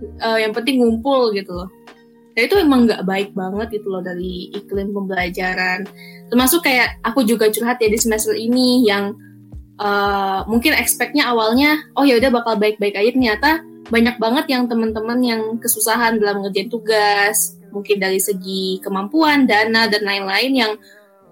eh, 0.03 0.39
yang 0.43 0.51
penting 0.55 0.81
ngumpul 0.81 1.31
gitu 1.35 1.51
loh. 1.53 1.69
Dan 2.33 2.49
itu 2.49 2.55
emang 2.57 2.89
nggak 2.89 3.05
baik 3.05 3.29
banget 3.37 3.77
gitu 3.77 3.87
loh 3.93 4.01
dari 4.01 4.49
iklim 4.53 4.89
pembelajaran. 4.89 5.85
Termasuk 6.33 6.65
kayak 6.65 6.97
aku 7.05 7.21
juga 7.21 7.49
curhat 7.53 7.77
ya 7.77 7.89
di 7.89 7.99
semester 7.99 8.33
ini 8.33 8.85
yang 8.89 9.13
eh, 9.77 10.39
mungkin 10.49 10.73
expect-nya 10.73 11.29
awalnya 11.29 11.77
oh 11.93 12.03
ya 12.05 12.17
udah 12.17 12.31
bakal 12.33 12.57
baik-baik 12.57 12.97
aja. 12.97 13.09
Ternyata 13.13 13.49
banyak 13.91 14.15
banget 14.17 14.45
yang 14.47 14.63
teman-teman 14.65 15.19
yang 15.21 15.41
kesusahan 15.59 16.17
dalam 16.17 16.41
ngerjain 16.41 16.71
tugas 16.71 17.59
mungkin 17.73 17.97
dari 17.97 18.21
segi 18.21 18.79
kemampuan 18.79 19.49
dana 19.49 19.89
dan 19.89 20.05
lain-lain 20.05 20.53
yang 20.53 20.73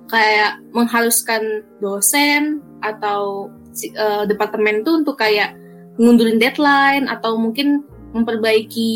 kayak 0.09 0.59
mengharuskan 0.75 1.63
dosen 1.79 2.59
atau 2.81 3.47
eh, 3.77 4.25
departemen 4.27 4.81
tuh 4.81 5.05
untuk 5.05 5.15
kayak 5.21 5.55
ngundurin 6.01 6.41
deadline 6.41 7.05
atau 7.07 7.37
mungkin 7.37 7.85
memperbaiki 8.11 8.91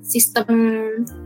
sistem 0.00 0.48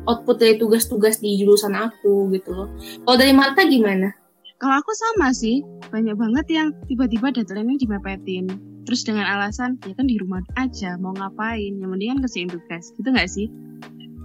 output 0.07 0.42
dari 0.42 0.59
tugas-tugas 0.59 1.22
di 1.22 1.38
jurusan 1.38 1.74
aku 1.74 2.31
gitu 2.35 2.51
loh. 2.51 2.68
Kalau 3.07 3.16
dari 3.18 3.33
Marta 3.35 3.62
gimana? 3.66 4.11
Kalau 4.59 4.74
aku 4.83 4.90
sama 4.90 5.31
sih, 5.31 5.62
banyak 5.94 6.18
banget 6.18 6.46
yang 6.51 6.68
tiba-tiba 6.90 7.31
deadline-nya 7.31 7.79
dimepetin. 7.79 8.51
Terus 8.83 9.07
dengan 9.07 9.29
alasan, 9.29 9.79
ya 9.87 9.94
kan 9.94 10.11
di 10.11 10.18
rumah 10.18 10.42
aja, 10.59 10.98
mau 10.98 11.14
ngapain, 11.14 11.79
yang 11.79 11.94
mendingan 11.94 12.18
kerjain 12.27 12.51
tugas. 12.51 12.90
Gitu 12.98 13.07
nggak 13.07 13.31
sih? 13.31 13.46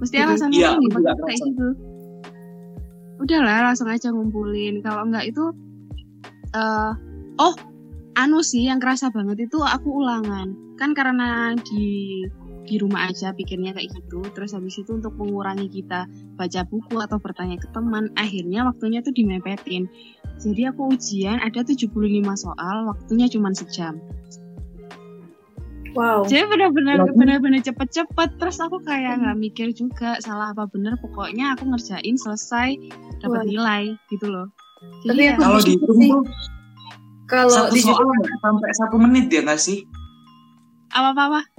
Mesti 0.01 0.15
Mhm. 0.17 0.23
alasannya 0.25 0.57
Iya, 0.57 0.69
kan 0.73 0.79
dipakai 0.81 1.03
juga 1.05 1.13
kayak 1.21 1.39
gitu. 1.45 1.67
Udahlah, 3.21 3.59
langsung 3.69 3.87
aja 3.93 4.07
ngumpulin. 4.09 4.81
Kalau 4.81 5.05
nggak 5.05 5.25
itu, 5.29 5.43
eh 6.57 6.91
oh, 7.37 7.53
anu 8.17 8.41
sih 8.41 8.65
yang 8.65 8.81
kerasa 8.81 9.13
banget 9.13 9.45
itu 9.45 9.61
aku 9.61 10.01
ulangan. 10.01 10.57
Kan 10.81 10.97
karena 10.97 11.53
di 11.61 12.25
di 12.63 12.75
rumah 12.79 13.11
aja 13.11 13.35
pikirnya 13.35 13.75
kayak 13.75 13.91
gitu. 13.91 14.23
Terus 14.33 14.55
habis 14.55 14.79
itu 14.79 14.91
untuk 14.95 15.13
mengurangi 15.19 15.67
kita 15.67 16.07
baca 16.35 16.61
buku 16.67 16.95
atau 16.99 17.17
bertanya 17.19 17.59
ke 17.59 17.67
teman, 17.71 18.09
akhirnya 18.15 18.65
waktunya 18.67 19.03
tuh 19.03 19.13
dimepetin. 19.15 19.87
Jadi 20.39 20.67
aku 20.67 20.95
ujian 20.95 21.39
ada 21.39 21.61
75 21.61 21.91
soal, 22.35 22.75
waktunya 22.89 23.27
cuma 23.29 23.53
sejam. 23.53 23.99
Wow. 25.93 26.25
Jadi 26.25 26.49
benar-benar 26.49 27.05
benar-benar 27.13 27.61
cepet-cepet. 27.61 28.29
Terus 28.41 28.57
aku 28.57 28.81
kayak 28.81 29.21
nggak 29.21 29.37
mikir 29.37 29.69
juga 29.77 30.17
salah 30.25 30.49
apa 30.49 30.65
bener. 30.65 30.97
Pokoknya 30.97 31.53
aku 31.53 31.69
ngerjain 31.69 32.17
selesai 32.17 32.73
dapat 33.21 33.45
Wah. 33.45 33.45
nilai 33.45 33.83
gitu 34.09 34.25
loh. 34.25 34.49
Tapi 35.05 35.13
Jadi 35.13 35.21
ya, 35.21 35.33
aku 35.37 35.41
Kalau 35.45 35.59
dihitung 35.61 35.99
tuh 36.01 36.21
Kalau 37.29 37.55
satu 37.55 37.71
di 37.71 37.81
soal 37.85 38.09
sampai 38.41 38.71
satu 38.73 38.95
menit 38.99 39.31
ya 39.31 39.45
nggak 39.45 39.61
sih? 39.61 39.85
apa-apa 40.93 41.52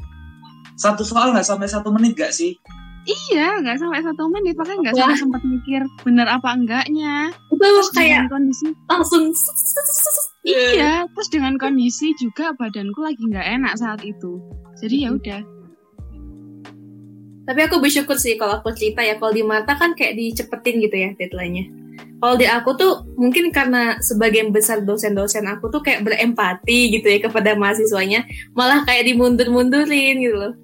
Satu 0.75 1.07
soal 1.07 1.31
nggak 1.31 1.47
sampai 1.47 1.71
satu 1.71 1.95
menit 1.95 2.19
nggak 2.19 2.35
sih? 2.35 2.59
Iya, 3.05 3.61
nggak 3.61 3.85
sampai 3.85 4.01
satu 4.01 4.33
menit, 4.33 4.57
makanya 4.57 4.81
nggak 4.89 4.95
sampai 4.97 5.21
sempat 5.21 5.43
mikir 5.45 5.81
bener 6.09 6.25
apa 6.25 6.57
enggaknya. 6.57 7.29
Itu 7.53 7.61
Terus 7.61 7.89
kayak 7.93 8.09
dengan 8.25 8.33
kondisi, 8.33 8.67
langsung 8.89 9.25
set. 9.37 9.87
iya, 10.49 11.05
terus 11.13 11.29
dengan 11.29 11.55
kondisi 11.61 12.17
juga 12.17 12.57
badanku 12.57 13.05
lagi 13.05 13.21
nggak 13.21 13.45
enak 13.61 13.73
saat 13.77 14.01
itu. 14.01 14.41
Jadi 14.81 15.05
ya 15.05 15.13
udah. 15.13 15.41
Tapi 17.45 17.61
aku 17.61 17.77
bersyukur 17.77 18.17
sih 18.17 18.41
kalau 18.41 18.65
aku 18.65 18.73
cerita 18.73 19.05
ya, 19.05 19.21
kalau 19.21 19.37
di 19.37 19.45
Marta 19.45 19.77
kan 19.77 19.93
kayak 19.93 20.17
dicepetin 20.17 20.81
gitu 20.81 20.97
ya 20.97 21.13
deadline-nya. 21.13 21.69
Kalau 22.25 22.41
di 22.41 22.49
aku 22.49 22.73
tuh 22.73 23.05
mungkin 23.21 23.53
karena 23.53 24.01
sebagian 24.01 24.49
besar 24.49 24.81
dosen-dosen 24.81 25.45
aku 25.45 25.69
tuh 25.69 25.85
kayak 25.85 26.09
berempati 26.09 26.89
gitu 26.97 27.05
ya 27.05 27.21
kepada 27.21 27.53
mahasiswanya, 27.53 28.25
malah 28.57 28.81
kayak 28.89 29.13
dimundur-mundurin 29.13 30.25
gitu 30.25 30.37
loh. 30.41 30.57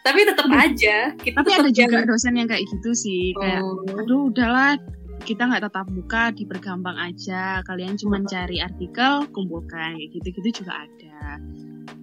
Tapi 0.00 0.20
tetap 0.24 0.48
Aduh. 0.48 0.64
aja 0.64 0.96
kita 1.20 1.36
Tapi 1.44 1.50
tetap 1.52 1.64
ada 1.64 1.70
juga 1.70 1.98
dosen 2.08 2.32
yang 2.34 2.48
kayak 2.48 2.64
gitu 2.64 2.90
sih, 2.96 3.36
kayak 3.36 3.60
Oh. 3.60 3.84
aduh 4.00 4.32
udahlah 4.32 4.80
kita 5.20 5.44
nggak 5.44 5.68
tetap 5.68 5.84
buka 5.92 6.32
dipergampang 6.32 6.96
aja 6.96 7.60
kalian 7.68 7.92
cuma 8.00 8.24
cari 8.24 8.56
artikel 8.56 9.28
kumpulkan 9.36 9.92
kayak 10.00 10.08
gitu-gitu 10.16 10.64
juga 10.64 10.88
ada 10.88 11.36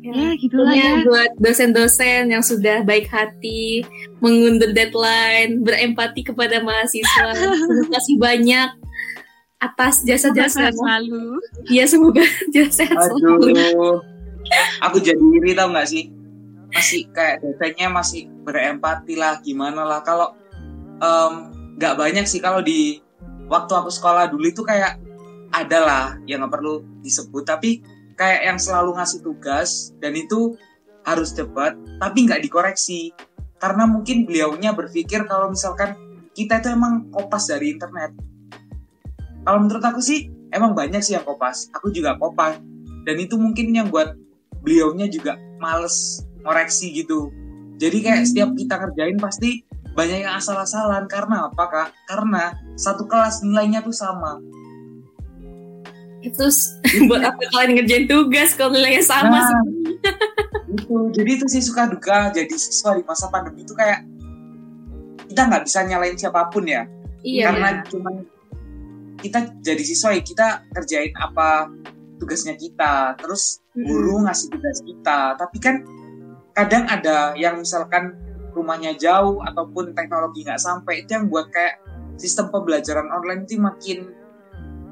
ya 0.05 0.13
Ya, 0.13 0.37
gitulah 0.37 0.71
ya 0.71 1.01
buat 1.01 1.31
dosen-dosen 1.41 2.29
yang 2.29 2.39
sudah 2.45 2.85
baik 2.85 3.09
hati, 3.09 3.81
mengundur 4.21 4.69
deadline, 4.71 5.65
berempati 5.65 6.21
kepada 6.21 6.61
mahasiswa, 6.61 7.33
terima 7.65 7.87
kasih 7.91 8.15
banyak 8.15 8.69
atas 9.57 10.05
jasa-jasa. 10.05 10.69
selalu 10.69 11.41
Ya 11.67 11.89
semoga 11.89 12.21
jasa 12.55 12.85
selalu. 12.87 13.57
Aku 14.85 15.01
jadi 15.01 15.19
iri 15.41 15.57
tau 15.57 15.73
gak 15.73 15.89
sih? 15.89 16.07
Masih 16.73 17.07
kayak 17.15 17.41
dosennya 17.41 17.87
masih 17.89 18.27
berempati 18.43 19.15
lah 19.15 19.39
gimana 19.41 19.87
lah. 19.87 20.03
Kalau 20.03 20.35
nggak 21.77 21.95
banyak 21.95 22.25
sih 22.25 22.41
kalau 22.41 22.59
di 22.59 22.99
waktu 23.47 23.71
aku 23.71 23.89
sekolah 23.93 24.27
dulu 24.27 24.49
itu 24.49 24.65
kayak 24.65 24.99
ada 25.55 25.79
lah 25.79 26.05
yang 26.27 26.43
nggak 26.43 26.53
perlu 26.59 26.83
disebut. 27.01 27.43
Tapi 27.47 27.81
kayak 28.19 28.51
yang 28.51 28.57
selalu 28.59 28.97
ngasih 28.97 29.23
tugas 29.23 29.95
dan 30.03 30.17
itu 30.17 30.57
harus 31.07 31.31
debat 31.31 31.77
tapi 32.03 32.27
nggak 32.27 32.43
dikoreksi. 32.43 33.15
Karena 33.57 33.89
mungkin 33.89 34.29
beliaunya 34.29 34.75
berpikir 34.75 35.25
kalau 35.25 35.49
misalkan 35.49 35.97
kita 36.37 36.61
itu 36.61 36.69
emang 36.69 37.09
kopas 37.09 37.49
dari 37.49 37.73
internet. 37.73 38.13
Kalau 39.41 39.63
menurut 39.63 39.81
aku 39.81 40.03
sih 40.03 40.29
emang 40.53 40.77
banyak 40.77 41.01
sih 41.01 41.17
yang 41.17 41.25
kopas. 41.25 41.71
Aku 41.73 41.89
juga 41.89 42.19
kopas 42.19 42.61
dan 43.07 43.15
itu 43.17 43.39
mungkin 43.39 43.71
yang 43.73 43.87
buat 43.87 44.13
beliaunya 44.61 45.07
juga 45.07 45.39
males 45.57 46.26
ngoreksi 46.47 46.95
gitu. 46.95 47.35
Jadi 47.77 47.97
kayak 47.99 48.23
setiap 48.25 48.49
kita 48.55 48.75
kerjain 48.79 49.19
pasti 49.19 49.67
banyak 49.93 50.23
yang 50.23 50.39
asal-asalan. 50.39 51.05
Karena 51.11 51.51
apa 51.51 51.63
kak? 51.67 51.89
Karena 52.07 52.55
satu 52.79 53.03
kelas 53.05 53.43
nilainya 53.43 53.83
tuh 53.83 53.93
sama. 53.93 54.39
Terus 56.23 56.79
buat 57.11 57.21
apa 57.21 57.39
kalian 57.51 57.83
ngerjain 57.83 58.05
tugas 58.07 58.55
kalau 58.55 58.73
nilainya 58.73 59.03
sama 59.05 59.43
Nah, 59.47 59.63
itu 60.67 60.95
jadi 61.15 61.29
itu 61.39 61.45
sih 61.47 61.63
suka 61.63 61.87
duka 61.87 62.33
jadi 62.35 62.51
siswa 62.51 62.91
di 62.99 63.03
masa 63.07 63.31
pandemi 63.31 63.63
itu 63.63 63.71
kayak 63.71 64.03
kita 65.31 65.47
nggak 65.47 65.63
bisa 65.63 65.79
nyalain 65.87 66.19
siapa 66.19 66.51
pun 66.51 66.67
ya. 66.67 66.83
Iya. 67.23 67.51
karena 67.51 67.69
cuma 67.87 68.11
kita 69.19 69.39
jadi 69.59 69.83
siswa 69.83 70.15
ya 70.15 70.21
kita 70.21 70.47
kerjain 70.75 71.11
apa 71.15 71.71
tugasnya 72.19 72.59
kita. 72.59 73.15
Terus 73.15 73.63
guru 73.73 74.25
ngasih 74.27 74.47
tugas 74.51 74.77
kita. 74.83 75.37
Tapi 75.37 75.57
kan 75.61 75.75
kadang 76.57 76.89
ada 76.89 77.37
yang 77.37 77.61
misalkan 77.61 78.17
rumahnya 78.57 78.97
jauh 78.97 79.37
ataupun 79.45 79.93
teknologi 79.93 80.41
nggak 80.41 80.57
sampai 80.57 81.05
itu 81.05 81.13
yang 81.13 81.29
buat 81.29 81.45
kayak 81.53 81.77
sistem 82.17 82.49
pembelajaran 82.49 83.05
online 83.13 83.45
itu 83.45 83.61
makin 83.61 84.09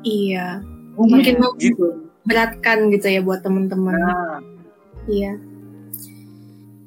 Iya. 0.06 0.62
rumit 0.93 1.34
Makin 1.34 1.36
gitu 1.58 2.06
beratkan 2.25 2.93
gitu 2.93 3.10
ya 3.10 3.25
buat 3.25 3.41
teman-teman. 3.41 3.97
nah 3.97 4.38
Iya. 5.10 5.38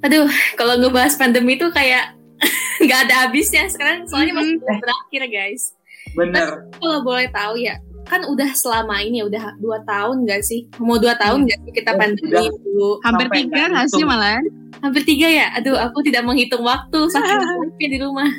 Aduh, 0.07 0.31
kalau 0.55 0.79
ngebahas 0.79 1.19
pandemi 1.19 1.59
itu 1.59 1.67
kayak 1.75 2.15
nggak 2.87 3.11
ada 3.11 3.27
habisnya 3.27 3.67
sekarang 3.67 4.07
soalnya 4.07 4.39
masih 4.39 4.63
belum 4.63 4.79
berakhir 4.79 5.23
guys. 5.27 5.75
bener 6.15 6.71
Kalau 6.79 7.03
boleh 7.03 7.27
tahu 7.35 7.59
ya, 7.59 7.83
kan 8.07 8.23
udah 8.25 8.51
selama 8.55 9.03
ini 9.03 9.21
ya 9.21 9.25
udah 9.27 9.45
dua 9.59 9.83
tahun 9.83 10.25
nggak 10.29 10.43
sih? 10.45 10.71
Mau 10.79 11.01
dua 11.01 11.19
tahun 11.19 11.49
nggak 11.49 11.59
sih 11.65 11.73
kita 11.75 11.93
pandemi 11.99 12.31
udah. 12.31 12.45
dulu? 12.63 12.91
hampir 13.03 13.27
tiga 13.35 13.49
nggak 13.51 13.69
nggak 13.75 13.89
sih 13.91 14.05
malah 14.07 14.39
Hampir 14.79 15.03
tiga 15.03 15.27
ya? 15.27 15.47
Aduh, 15.59 15.75
aku 15.75 16.07
tidak 16.07 16.23
menghitung 16.23 16.63
waktu 16.63 16.99
saking 17.11 17.43
di 17.93 17.99
rumah. 17.99 18.31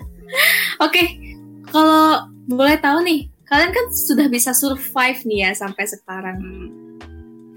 Oke, 0.80 1.19
kalau 1.67 2.32
boleh 2.48 2.80
tahu 2.80 3.04
nih, 3.04 3.28
kalian 3.43 3.76
kan 3.76 3.86
sudah 3.91 4.32
bisa 4.32 4.56
survive 4.56 5.19
nih 5.28 5.50
ya 5.50 5.52
sampai 5.52 5.84
sekarang. 5.84 6.39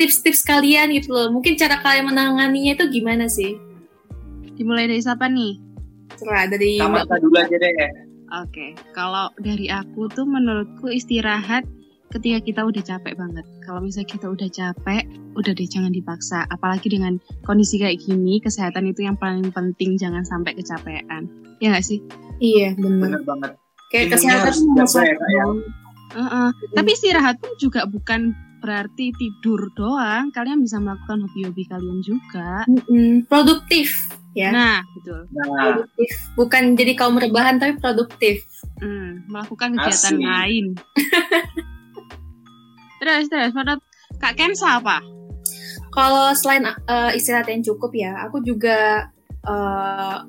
Tips-tips 0.03 0.43
kalian 0.43 0.91
gitu 0.99 1.15
loh, 1.15 1.31
mungkin 1.31 1.55
cara 1.55 1.79
kalian 1.79 2.11
menanganinya 2.11 2.75
itu 2.75 2.91
gimana 2.91 3.31
sih? 3.31 3.55
dimulai 4.57 4.89
dari 4.89 5.03
siapa 5.03 5.27
nih 5.29 5.59
Serah 6.15 6.45
dari 6.47 6.77
sama 6.79 7.03
Mbak 7.03 7.19
dulu 7.25 7.37
aja 7.41 7.57
deh 7.57 7.75
Oke, 8.33 8.73
kalau 8.97 9.29
dari 9.45 9.69
aku 9.69 10.09
tuh 10.09 10.25
menurutku 10.25 10.89
istirahat 10.89 11.69
ketika 12.13 12.39
kita 12.45 12.61
udah 12.69 12.83
capek 12.85 13.17
banget. 13.17 13.45
Kalau 13.65 13.81
misalnya 13.81 14.09
kita 14.13 14.27
udah 14.29 14.49
capek, 14.53 15.03
udah 15.33 15.53
deh 15.57 15.69
jangan 15.69 15.93
dipaksa. 15.93 16.45
Apalagi 16.53 16.93
dengan 16.93 17.17
kondisi 17.49 17.81
kayak 17.81 18.05
gini, 18.05 18.39
kesehatan 18.45 18.93
itu 18.93 19.09
yang 19.09 19.17
paling 19.17 19.49
penting, 19.49 19.97
jangan 19.97 20.23
sampai 20.23 20.53
kecapean. 20.53 21.27
Ya 21.59 21.73
nggak 21.73 21.85
sih? 21.87 22.05
Iya, 22.43 22.75
benar. 22.77 23.17
bener 23.17 23.23
banget 23.25 23.51
Kayak 23.93 24.07
kesehatan 24.17 24.53
nomor 24.73 24.89
dijaga 24.89 25.27
ya, 25.29 25.37
ya. 25.37 25.45
Heeh. 26.13 26.49
Tapi 26.77 26.91
istirahat 26.93 27.37
pun 27.41 27.53
juga 27.61 27.85
bukan 27.85 28.33
berarti 28.65 29.13
tidur 29.17 29.69
doang. 29.77 30.33
Kalian 30.33 30.65
bisa 30.65 30.81
melakukan 30.81 31.29
hobi-hobi 31.29 31.65
kalian 31.69 32.01
juga. 32.01 32.65
Mm-mm, 32.69 33.29
produktif 33.29 33.93
ya. 34.33 34.49
Nah, 34.49 34.81
betul. 34.97 35.29
nah 35.33 35.45
produktif. 35.77 36.11
Bukan 36.37 36.63
jadi 36.77 36.93
kaum 36.97 37.21
rebahan 37.21 37.61
tapi 37.61 37.77
produktif. 37.77 38.49
Hmm, 38.81 39.29
melakukan 39.29 39.77
kegiatan 39.77 40.17
Asik. 40.17 40.25
lain. 40.25 40.65
terus, 43.03 43.27
terus, 43.27 43.51
menurut 43.51 43.83
Kak 44.23 44.39
Kensa 44.39 44.79
apa? 44.79 45.03
Kalau 45.91 46.31
selain 46.39 46.63
uh, 46.65 47.11
istirahat 47.13 47.51
yang 47.51 47.67
cukup 47.67 47.91
ya, 47.93 48.15
aku 48.23 48.39
juga 48.47 49.11
uh, 49.45 50.23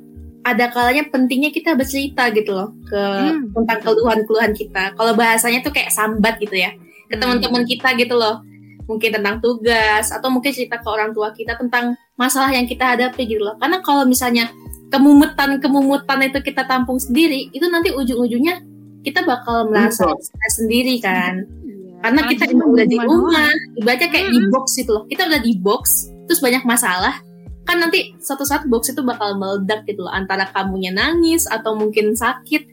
ada 0.43 0.65
kalanya 0.73 1.07
pentingnya 1.07 1.55
kita 1.55 1.77
bercerita 1.77 2.27
gitu 2.35 2.51
loh 2.51 2.75
ke 2.89 2.99
Hmm. 2.99 3.47
tentang 3.55 3.79
keluhan-keluhan 3.79 4.51
kita. 4.51 4.91
Kalau 4.97 5.13
bahasanya 5.15 5.63
tuh 5.63 5.71
kayak 5.71 5.93
sambat 5.93 6.35
gitu 6.41 6.57
ya 6.59 6.75
ke 7.07 7.15
Hmm. 7.15 7.21
teman-teman 7.21 7.63
kita 7.63 7.95
gitu 7.95 8.17
loh. 8.19 8.43
Mungkin 8.83 9.15
tentang 9.15 9.39
tugas 9.39 10.11
atau 10.11 10.27
mungkin 10.27 10.51
cerita 10.51 10.75
ke 10.83 10.87
orang 10.91 11.15
tua 11.15 11.31
kita 11.31 11.55
tentang 11.55 11.95
masalah 12.19 12.51
yang 12.51 12.67
kita 12.67 12.83
hadapi 12.83 13.23
gitu 13.23 13.39
loh. 13.39 13.55
Karena 13.55 13.79
kalau 13.79 14.03
misalnya 14.03 14.51
kemumutan-kemumutan 14.91 16.19
itu 16.27 16.43
kita 16.43 16.67
tampung 16.67 16.99
sendiri, 16.99 17.47
itu 17.55 17.63
nanti 17.71 17.95
ujung-ujungnya 17.95 18.59
kita 19.07 19.23
bakal 19.23 19.71
merasa 19.71 20.03
stres 20.19 20.53
sendiri 20.59 20.99
kan. 20.99 21.39
Iya. 21.47 21.62
Karena 22.03 22.21
kita 22.27 22.51
emang 22.51 22.75
udah 22.75 22.83
di 22.83 22.99
rumah, 22.99 23.47
ibaratnya 23.79 24.09
kayak 24.11 24.27
di 24.35 24.39
Mm-mm. 24.43 24.51
box 24.51 24.65
gitu 24.75 24.91
loh. 24.91 25.03
Kita 25.07 25.23
udah 25.31 25.39
di 25.39 25.53
box, 25.55 26.11
terus 26.27 26.43
banyak 26.43 26.67
masalah. 26.67 27.15
Kan 27.63 27.79
nanti 27.79 28.11
suatu 28.19 28.43
saat 28.43 28.67
box 28.67 28.91
itu 28.91 28.99
bakal 29.07 29.39
meledak 29.39 29.87
gitu 29.87 30.03
loh. 30.03 30.11
Antara 30.11 30.51
kamunya 30.51 30.91
nangis 30.91 31.47
atau 31.47 31.79
mungkin 31.79 32.11
sakit. 32.11 32.67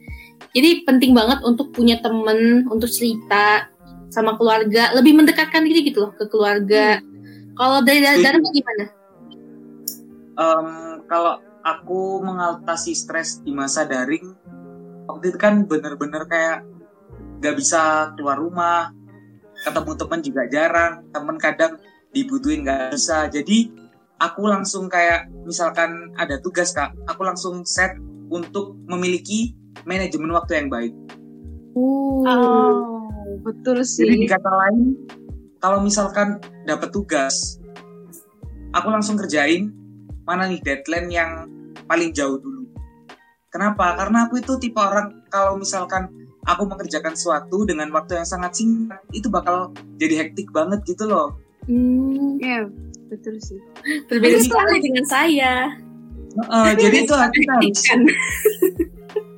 Jadi 0.51 0.83
penting 0.83 1.15
banget 1.15 1.39
untuk 1.47 1.71
punya 1.71 1.95
temen, 2.03 2.67
untuk 2.67 2.91
cerita 2.91 3.71
sama 4.11 4.35
keluarga. 4.35 4.91
Lebih 4.99 5.23
mendekatkan 5.23 5.63
diri 5.63 5.87
gitu 5.87 6.03
loh 6.03 6.11
ke 6.11 6.27
keluarga. 6.27 6.99
Kalau 7.55 7.79
dari. 7.87 8.03
Dara 8.03 8.35
gimana? 8.35 8.85
Em, 10.35 10.69
kalau 11.07 11.39
aku 11.63 12.19
mengatasi 12.19 12.91
stres 12.91 13.39
di 13.45 13.55
masa 13.55 13.87
daring 13.87 14.33
waktu 15.05 15.33
itu 15.33 15.37
kan 15.37 15.65
bener-bener 15.69 16.25
kayak 16.25 16.65
gak 17.41 17.55
bisa 17.57 18.13
keluar 18.17 18.37
rumah 18.37 18.93
ketemu 19.61 19.91
teman 19.97 20.19
juga 20.21 20.43
jarang 20.49 20.93
temen 21.13 21.37
kadang 21.37 21.73
dibutuhin 22.11 22.65
gak 22.67 22.97
bisa 22.97 23.29
jadi 23.31 23.71
aku 24.21 24.45
langsung 24.49 24.91
kayak 24.91 25.29
misalkan 25.47 26.11
ada 26.17 26.37
tugas 26.41 26.73
kak 26.73 26.93
aku 27.07 27.21
langsung 27.23 27.63
set 27.63 27.95
untuk 28.31 28.77
memiliki 28.89 29.53
manajemen 29.85 30.33
waktu 30.33 30.61
yang 30.61 30.69
baik 30.69 30.93
Oh, 31.71 32.99
betul 33.47 33.79
jadi 33.79 34.11
di 34.11 34.27
sih. 34.27 34.29
kata 34.29 34.51
lain 34.51 34.91
kalau 35.63 35.79
misalkan 35.79 36.43
dapat 36.67 36.91
tugas 36.91 37.61
aku 38.75 38.91
langsung 38.91 39.15
kerjain 39.15 39.71
mana 40.27 40.51
nih 40.51 40.59
deadline 40.59 41.09
yang 41.11 41.31
paling 41.87 42.15
jauh 42.15 42.39
dulu. 42.39 42.63
Kenapa? 43.51 43.99
Karena 43.99 44.31
aku 44.31 44.39
itu 44.39 44.55
tipe 44.63 44.79
orang 44.79 45.27
kalau 45.27 45.59
misalkan 45.59 46.07
aku 46.43 46.63
mengerjakan 46.65 47.13
sesuatu 47.13 47.63
dengan 47.63 47.91
waktu 47.91 48.17
yang 48.17 48.27
sangat 48.27 48.55
singkat, 48.55 49.01
itu 49.11 49.27
bakal 49.27 49.69
jadi 49.95 50.25
hektik 50.25 50.49
banget 50.49 50.81
gitu 50.83 51.05
loh. 51.05 51.37
Hmm, 51.65 52.41
Iya, 52.41 52.65
betul 53.07 53.37
sih. 53.37 53.61
berbeda 54.07 54.41
sekali 54.41 54.81
dengan 54.81 55.05
saya. 55.05 55.53
Heeh, 56.31 56.69
jadi 56.75 56.97
itu 57.03 57.13
kita 57.13 57.51
harus 57.51 57.81
Kan. 57.83 58.01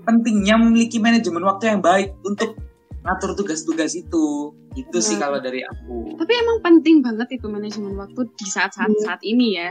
pentingnya 0.04 0.56
memiliki 0.56 1.00
manajemen 1.00 1.44
waktu 1.44 1.74
yang 1.74 1.82
baik 1.82 2.14
untuk 2.22 2.56
ngatur 3.02 3.36
tugas-tugas 3.36 3.94
itu. 3.94 4.54
Itu 4.74 4.98
sih 5.00 5.18
Hmm. 5.18 5.24
kalau 5.24 5.38
dari 5.38 5.62
aku. 5.62 6.18
Tapi 6.18 6.34
emang 6.34 6.58
penting 6.62 7.02
banget 7.02 7.36
itu 7.36 7.46
manajemen 7.46 7.94
waktu 7.94 8.26
di 8.32 8.48
saat-saat 8.48 8.90
Iya. 8.90 9.02
saat 9.04 9.22
ini 9.22 9.48
ya. 9.54 9.70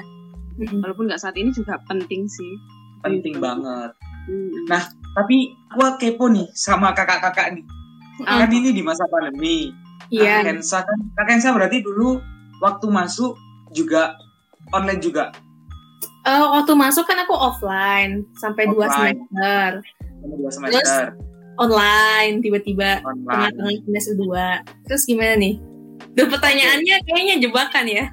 Mm-mm. 0.53 0.79
Walaupun 0.79 1.09
nggak 1.09 1.19
saat 1.19 1.35
ini 1.35 1.49
juga 1.51 1.81
penting 1.89 2.29
sih. 2.29 2.53
Penting 3.01 3.35
Gitu. 3.35 3.43
banget. 3.43 3.91
Hmm. 4.29 4.53
Nah, 4.69 4.83
Tapi 5.13 5.53
gua 5.77 6.01
kepo 6.01 6.29
nih 6.33 6.49
sama 6.57 6.97
kakak-kakak 6.97 7.57
nih. 7.57 7.65
Kan 8.25 8.51
ini 8.53 8.73
di 8.73 8.83
masa 8.85 9.05
pandemi. 9.09 9.73
Iya. 10.13 10.45
Kak 10.45 10.53
Kensa 10.53 10.79
kan, 10.85 10.99
Kak 11.17 11.27
Kensa 11.29 11.49
berarti 11.57 11.81
dulu 11.81 12.21
waktu 12.61 12.87
masuk 12.93 13.33
juga 13.73 14.13
online 14.77 15.01
juga. 15.01 15.33
Eh, 16.23 16.45
waktu 16.53 16.73
masuk 16.79 17.09
kan 17.09 17.19
aku 17.25 17.35
offline 17.35 18.23
sampai 18.39 18.69
dua 18.71 18.87
semester. 18.93 19.83
Dua 20.23 20.51
semester 20.53 21.17
Online 21.61 22.41
tiba-tiba 22.41 23.05
tengah-tengah 23.05 23.77
semester 23.85 24.15
dua. 24.17 24.65
Terus 24.89 25.03
gimana 25.05 25.37
nih? 25.37 25.61
Duh 26.17 26.29
pertanyaannya 26.29 26.97
kayaknya 27.05 27.37
jebakan 27.43 27.85
ya. 27.89 28.05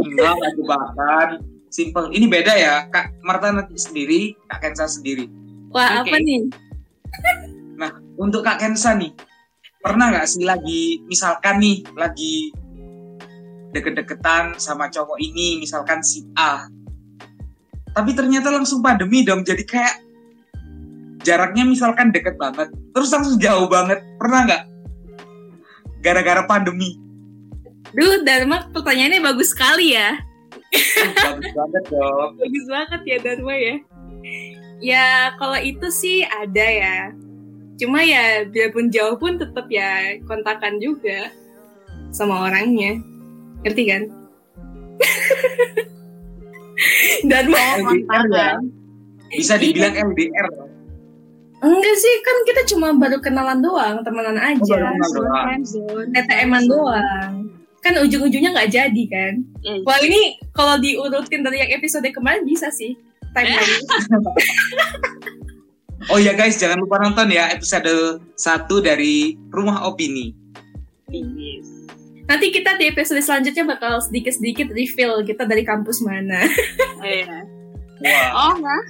Enggak, 0.00 0.32
enggak 0.38 0.52
jebakan. 0.56 1.28
Simple. 1.72 2.12
Ini 2.12 2.26
beda 2.28 2.52
ya, 2.56 2.74
Kak 2.92 3.24
Marta 3.24 3.52
nanti 3.52 3.76
sendiri, 3.76 4.36
Kak 4.48 4.60
Kensa 4.64 4.88
sendiri. 4.88 5.28
Wah 5.72 6.04
Oke. 6.04 6.12
apa 6.12 6.16
nih? 6.20 6.42
Untuk 8.22 8.44
Kak 8.44 8.60
Kensa 8.60 8.94
nih, 8.94 9.10
pernah 9.82 10.12
nggak 10.12 10.28
sih 10.28 10.44
lagi, 10.44 11.02
misalkan 11.08 11.58
nih, 11.58 11.82
lagi 11.96 12.52
deket-deketan 13.72 14.60
sama 14.60 14.92
cowok 14.92 15.18
ini, 15.18 15.58
misalkan 15.58 16.04
si 16.04 16.28
A. 16.36 16.68
Tapi 17.92 18.12
ternyata 18.12 18.52
langsung 18.52 18.84
pandemi 18.84 19.24
dong, 19.24 19.42
jadi 19.42 19.64
kayak 19.64 19.96
jaraknya 21.24 21.64
misalkan 21.64 22.12
deket 22.12 22.36
banget, 22.36 22.68
terus 22.92 23.10
langsung 23.10 23.40
jauh 23.40 23.66
banget. 23.66 24.04
Pernah 24.20 24.40
nggak? 24.46 24.62
Gara-gara 26.04 26.44
pandemi. 26.46 27.00
Duh 27.92 28.24
Dharma 28.24 28.68
pertanyaannya 28.72 29.20
bagus 29.20 29.52
sekali 29.52 29.96
ya. 29.96 30.20
Bagus 30.72 31.52
banget 31.52 31.84
dong. 31.92 32.30
Bagus 32.40 32.66
banget 32.68 33.00
ya 33.04 33.16
Dharma 33.20 33.54
ya. 33.56 33.76
Ya 34.82 35.06
kalau 35.38 35.56
itu 35.56 35.86
sih 35.88 36.26
ada 36.26 36.66
ya. 36.66 36.98
Cuma 37.78 38.02
ya 38.02 38.42
biarpun 38.44 38.90
jauh 38.90 39.14
pun 39.14 39.38
tetap 39.38 39.70
ya 39.70 40.18
kontakan 40.26 40.76
juga 40.76 41.30
sama 42.10 42.50
orangnya. 42.50 42.98
Ngerti 43.62 43.82
kan? 43.86 44.02
Dharma 47.22 47.58
LDR 47.78 48.24
ya. 48.28 48.50
Bisa 49.30 49.54
dibilang 49.56 49.94
LDR. 50.12 50.46
enggak 51.62 51.94
sih 51.94 52.14
kan 52.26 52.36
kita 52.42 52.62
cuma 52.74 52.90
baru 52.90 53.22
kenalan 53.22 53.62
doang, 53.62 54.02
temenan 54.02 54.34
Oh, 54.34 54.42
aja. 54.50 54.58
baru 54.58 54.90
kenal 54.90 55.10
doang. 55.14 55.44
Friendzone. 55.46 56.08
TTM-an 56.10 56.64
doang. 56.66 57.32
Kan 57.78 57.94
ujung-ujungnya 58.02 58.50
nggak 58.50 58.70
jadi 58.72 59.02
kan. 59.06 59.32
Ya, 59.62 59.78
Wah 59.86 59.98
ini 60.02 60.20
kalau 60.50 60.74
diurutin 60.76 61.46
dari 61.46 61.62
yang 61.62 61.70
episode 61.72 62.06
kemarin 62.10 62.42
bisa 62.42 62.66
sih. 62.68 62.98
Timeline. 63.34 63.82
Oh 66.10 66.18
ya 66.18 66.34
guys, 66.34 66.58
jangan 66.58 66.82
lupa 66.82 66.98
nonton 66.98 67.30
ya 67.30 67.46
episode 67.54 67.86
1 68.34 68.34
dari 68.82 69.38
Rumah 69.54 69.86
Opini. 69.86 70.34
yes. 71.14 71.68
Nanti 72.26 72.50
kita 72.50 72.74
di 72.74 72.90
episode 72.90 73.22
selanjutnya 73.22 73.62
bakal 73.62 74.02
sedikit-sedikit 74.02 74.74
reveal 74.74 75.22
kita 75.22 75.46
dari 75.46 75.62
kampus 75.62 76.02
mana. 76.02 76.42
Iya. 77.02 77.46
Wah. 78.02 78.30
Oh, 78.34 78.52
enggak? 78.58 78.82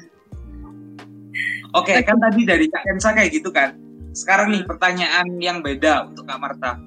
Oke, 1.77 1.93
kan 2.01 2.17
tadi 2.17 2.49
dari 2.49 2.65
Kak 2.73 2.81
Kensa 2.81 3.13
kayak 3.13 3.33
gitu 3.33 3.53
kan. 3.53 3.77
Sekarang 4.17 4.49
nih 4.49 4.65
pertanyaan 4.65 5.37
yang 5.37 5.61
beda 5.61 6.09
untuk 6.09 6.25
Kak 6.25 6.41
Marta. 6.41 6.81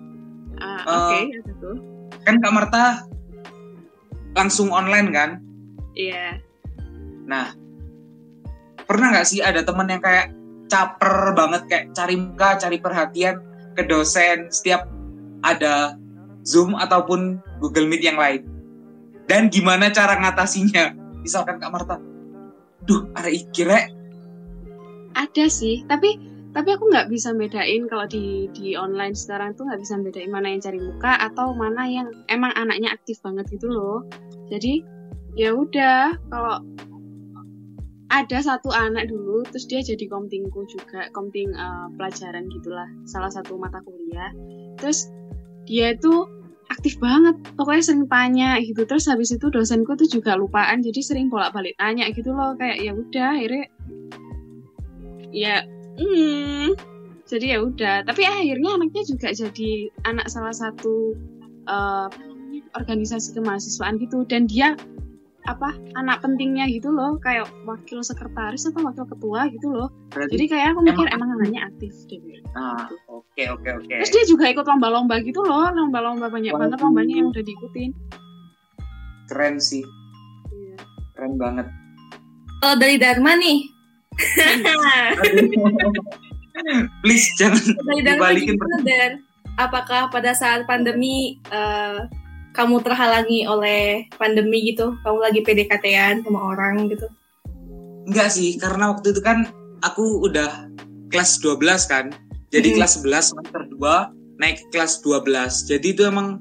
Ah, 0.57 0.81
Eh, 0.81 0.89
Oke, 0.89 1.19
tuh. 1.61 1.77
Kan 2.25 2.41
Kak 2.41 2.53
Marta 2.53 3.05
langsung 4.33 4.73
online 4.73 5.09
kan? 5.13 5.29
Iya. 5.93 6.41
Nah, 7.25 7.53
pernah 8.85 9.13
nggak 9.13 9.27
sih 9.27 9.41
ada 9.41 9.65
temen 9.65 9.89
yang 9.89 10.01
kayak 10.01 10.33
caper 10.69 11.33
banget 11.33 11.61
kayak 11.69 11.85
cari 11.93 12.15
muka, 12.17 12.49
cari 12.57 12.77
perhatian 12.81 13.35
ke 13.75 13.83
dosen 13.85 14.49
setiap 14.49 14.87
ada 15.45 15.97
Zoom 16.45 16.77
ataupun 16.77 17.41
Google 17.61 17.89
Meet 17.89 18.03
yang 18.05 18.17
lain? 18.17 18.45
Dan 19.25 19.49
gimana 19.49 19.89
cara 19.89 20.21
ngatasinya? 20.21 20.93
Misalkan 21.25 21.57
Kak 21.57 21.73
Marta, 21.73 21.97
duh, 22.85 23.09
ada 23.17 23.29
kira 23.49 23.89
Ada 25.17 25.49
sih, 25.49 25.81
tapi 25.89 26.21
tapi 26.55 26.71
aku 26.71 26.87
nggak 26.87 27.11
bisa 27.11 27.35
bedain 27.35 27.83
kalau 27.91 28.07
di 28.07 28.47
di 28.55 28.79
online 28.79 29.11
sekarang 29.11 29.57
tuh 29.59 29.67
nggak 29.67 29.81
bisa 29.81 29.99
bedain 29.99 30.31
mana 30.31 30.55
yang 30.55 30.63
cari 30.63 30.79
muka 30.79 31.19
atau 31.19 31.51
mana 31.51 31.83
yang 31.83 32.07
emang 32.31 32.55
anaknya 32.55 32.95
aktif 32.95 33.19
banget 33.19 33.43
gitu 33.51 33.67
loh. 33.67 34.07
Jadi 34.47 34.85
ya 35.35 35.51
udah 35.51 36.15
kalau 36.31 36.63
ada 38.15 38.39
satu 38.39 38.71
anak 38.71 39.11
dulu 39.11 39.43
terus 39.51 39.67
dia 39.67 39.83
jadi 39.83 40.07
komtingku 40.07 40.63
juga 40.71 41.11
komting 41.11 41.51
eh, 41.51 41.87
pelajaran 41.99 42.47
gitulah 42.47 42.87
salah 43.03 43.27
satu 43.27 43.59
mata 43.59 43.83
kuliah. 43.83 44.31
Terus 44.79 45.11
dia 45.67 45.91
itu 45.91 46.23
aktif 46.71 46.97
banget 46.97 47.35
pokoknya 47.59 47.83
sering 47.83 48.07
tanya 48.07 48.55
gitu. 48.63 48.87
Terus 48.87 49.11
habis 49.11 49.35
itu 49.35 49.51
dosenku 49.51 49.99
tuh 49.99 50.07
juga 50.07 50.39
lupaan 50.39 50.79
jadi 50.79 51.03
sering 51.03 51.27
bolak 51.27 51.51
balik 51.51 51.75
tanya 51.75 52.07
gitu 52.15 52.31
loh 52.31 52.55
kayak 52.55 52.79
ya 52.79 52.91
udah 52.95 53.29
akhirnya 53.35 53.65
ya 55.35 55.55
hmm 55.99 56.71
jadi 57.27 57.57
ya 57.57 57.59
udah. 57.67 57.95
Tapi 58.07 58.21
akhirnya 58.23 58.79
anaknya 58.79 59.03
juga 59.03 59.27
jadi 59.35 59.71
anak 60.07 60.31
salah 60.31 60.55
satu 60.55 61.11
eh, 61.67 62.09
organisasi 62.79 63.35
kemahasiswaan 63.35 63.99
gitu 63.99 64.23
dan 64.27 64.47
dia 64.47 64.79
apa 65.45 65.71
anak 65.93 66.19
pentingnya 66.19 66.65
gitu 66.67 66.89
loh 66.89 67.15
kayak 67.17 67.45
wakil 67.63 67.99
sekretaris 67.99 68.65
atau 68.65 68.81
wakil 68.81 69.05
ketua 69.05 69.45
gitu 69.47 69.69
loh 69.69 69.87
jadi 70.11 70.43
kayak 70.47 70.71
aku 70.71 70.79
mikir 70.81 71.05
Emang- 71.07 71.29
emang 71.29 71.37
anaknya 71.37 71.59
aktif 71.65 71.93
deh 72.05 72.19
Nah, 72.51 72.87
oke 73.05 73.41
oke 73.51 73.67
oke. 73.77 73.95
terus 73.95 74.09
dia 74.09 74.23
juga 74.25 74.47
ikut 74.47 74.63
lomba-lomba 74.63 75.19
gitu 75.19 75.39
loh 75.39 75.67
lomba-lomba 75.67 76.27
banyak 76.27 76.49
Waduh. 76.49 76.59
banget 76.65 76.77
lombanya 76.79 77.13
yang 77.15 77.27
udah 77.29 77.41
diikutin 77.41 77.91
Keren 79.25 79.57
sih, 79.57 79.81
Iya. 80.47 80.77
keren 81.13 81.35
banget. 81.35 81.65
Kalau 82.61 82.77
dari 82.77 82.95
Dharma 82.95 83.33
nih. 83.33 83.57
Please 87.01 87.25
jangan 87.35 87.61
dari 87.83 88.01
Dharma 88.01 88.31
dibalikin. 88.31 88.53
gimana 88.53 88.75
Dar? 88.81 89.11
Apakah 89.57 90.01
pada 90.09 90.31
saat 90.31 90.63
pandemi 90.65 91.37
eh, 91.47 91.99
kamu 92.55 92.79
terhalangi 92.79 93.43
oleh 93.43 94.07
pandemi 94.15 94.71
gitu? 94.71 94.95
Kamu 95.03 95.19
lagi 95.19 95.43
PDKT-an 95.43 96.23
sama 96.23 96.55
orang 96.55 96.87
gitu? 96.87 97.05
Enggak 98.07 98.31
sih, 98.31 98.55
karena 98.55 98.95
waktu 98.95 99.11
itu 99.11 99.19
kan 99.19 99.51
aku 99.83 100.23
udah 100.23 100.71
kelas 101.11 101.43
12 101.43 101.83
kan. 101.91 102.15
Jadi 102.49 102.71
Hmm. 102.71 102.75
kelas 102.79 102.93
11 103.03 103.25
semester 103.35 103.61
2 103.75 104.09
naik 104.39 104.63
ke 104.63 104.65
kelas 104.71 105.03
12. 105.03 105.67
Jadi 105.67 105.91
itu 105.91 106.07
emang 106.07 106.39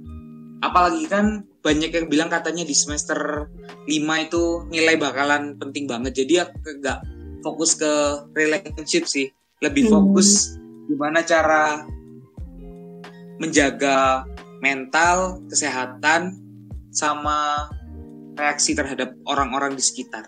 apalagi 0.62 1.10
kan 1.10 1.42
banyak 1.64 1.90
yang 1.90 2.06
bilang 2.06 2.28
katanya 2.30 2.62
di 2.62 2.76
semester 2.76 3.48
5 3.88 4.20
itu 4.22 4.68
nilai 4.70 4.94
bakalan 5.00 5.58
penting 5.58 5.90
banget. 5.90 6.22
Jadi 6.22 6.44
aku 6.46 6.54
enggak 6.78 7.02
fokus 7.42 7.74
ke 7.74 7.92
relationship 8.36 9.08
sih. 9.10 9.26
Lebih 9.64 9.88
Hmm. 9.88 9.92
fokus 9.98 10.54
gimana 10.84 11.24
cara 11.24 11.88
menjaga 13.40 14.28
mental, 14.64 15.44
kesehatan 15.52 16.40
sama 16.88 17.68
reaksi 18.40 18.72
terhadap 18.72 19.12
orang-orang 19.28 19.76
di 19.76 19.84
sekitar. 19.84 20.24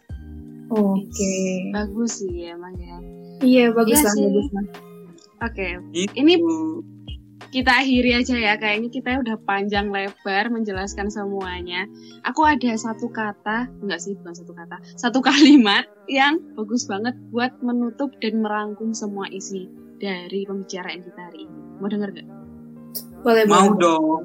Oke. 0.68 1.34
bagus 1.70 2.20
sih 2.20 2.50
emang 2.50 2.74
ya 2.74 2.98
Iya 3.38 3.64
bagus 3.70 4.02
Iya 4.02 4.04
lah, 4.04 4.14
sih. 4.18 4.22
bagus 4.26 4.48
lah. 4.50 4.66
oke 5.46 5.66
Gitu. 5.94 6.10
Ini 6.18 6.32
kita 7.54 7.70
akhiri 7.70 8.10
aja 8.18 8.34
ya 8.34 8.58
kayaknya 8.58 8.90
kita 8.90 9.22
udah 9.22 9.38
panjang 9.46 9.94
lebar 9.94 10.50
menjelaskan 10.50 11.06
semuanya 11.06 11.86
aku 12.26 12.42
ada 12.42 12.74
satu 12.74 13.06
kata 13.06 13.70
enggak 13.80 14.02
sih 14.02 14.18
bukan 14.18 14.34
satu 14.34 14.52
kata 14.58 14.76
satu 14.98 15.18
kalimat 15.22 15.86
yang 16.10 16.42
bagus 16.58 16.90
banget 16.90 17.14
buat 17.30 17.54
menutup 17.62 18.10
dan 18.18 18.42
merangkum 18.42 18.90
semua 18.90 19.30
isi 19.30 19.70
dari 20.02 20.42
pembicaraan 20.44 21.00
kita 21.00 21.20
hari 21.30 21.46
ini 21.46 21.56
mau 21.78 21.86
denger 21.86 22.10
gak? 22.10 22.26
Boleh 23.24 23.44
mau 23.48 23.70
boleh. 23.70 23.80
dong. 23.80 24.22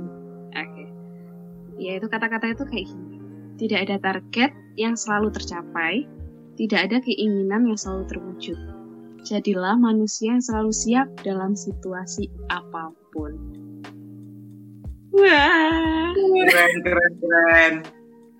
Oke 0.51 0.81
ya 1.81 1.97
itu 1.97 2.05
kata-kata 2.05 2.53
itu 2.53 2.63
kayak 2.69 2.85
gini 2.93 3.17
tidak 3.57 3.79
ada 3.89 3.95
target 3.97 4.51
yang 4.77 4.93
selalu 4.93 5.33
tercapai 5.33 6.05
tidak 6.61 6.79
ada 6.89 6.97
keinginan 7.01 7.65
yang 7.65 7.77
selalu 7.77 8.05
terwujud 8.05 8.57
jadilah 9.25 9.73
manusia 9.81 10.37
yang 10.37 10.45
selalu 10.45 10.69
siap 10.69 11.09
dalam 11.25 11.57
situasi 11.57 12.29
apa 12.53 12.93
pun 13.09 13.33
wah 15.17 16.13
Keren 16.13 16.73
keren 16.85 17.13
keren. 17.17 17.73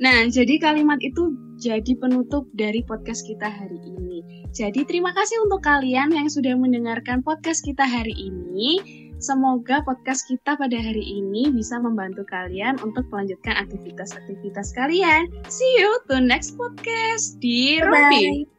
Nah, 0.02 0.26
jadi 0.28 0.58
kalimat 0.58 0.98
itu 1.00 1.30
jadi 1.62 1.94
penutup 1.94 2.50
dari 2.58 2.82
podcast 2.84 3.22
kita 3.24 3.48
hari 3.48 3.78
ini. 3.86 4.50
Jadi 4.50 4.82
terima 4.84 5.14
kasih 5.14 5.46
untuk 5.46 5.62
kalian 5.62 6.10
yang 6.10 6.26
sudah 6.26 6.58
mendengarkan 6.58 7.22
podcast 7.22 7.62
kita 7.62 7.86
hari 7.86 8.12
ini. 8.18 8.82
Semoga 9.22 9.86
podcast 9.86 10.26
kita 10.26 10.58
pada 10.58 10.78
hari 10.82 11.22
ini 11.22 11.54
bisa 11.54 11.78
membantu 11.78 12.26
kalian 12.26 12.82
untuk 12.82 13.06
melanjutkan 13.14 13.54
aktivitas-aktivitas 13.54 14.74
kalian. 14.74 15.30
See 15.46 15.78
you 15.78 16.02
to 16.10 16.18
next 16.18 16.58
podcast 16.58 17.38
di 17.38 17.78
Rupi. 17.78 18.50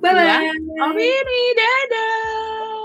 Bye 0.00 0.12
bye. 0.16 0.56
Opini, 0.88 1.42
dadah. 1.52 2.79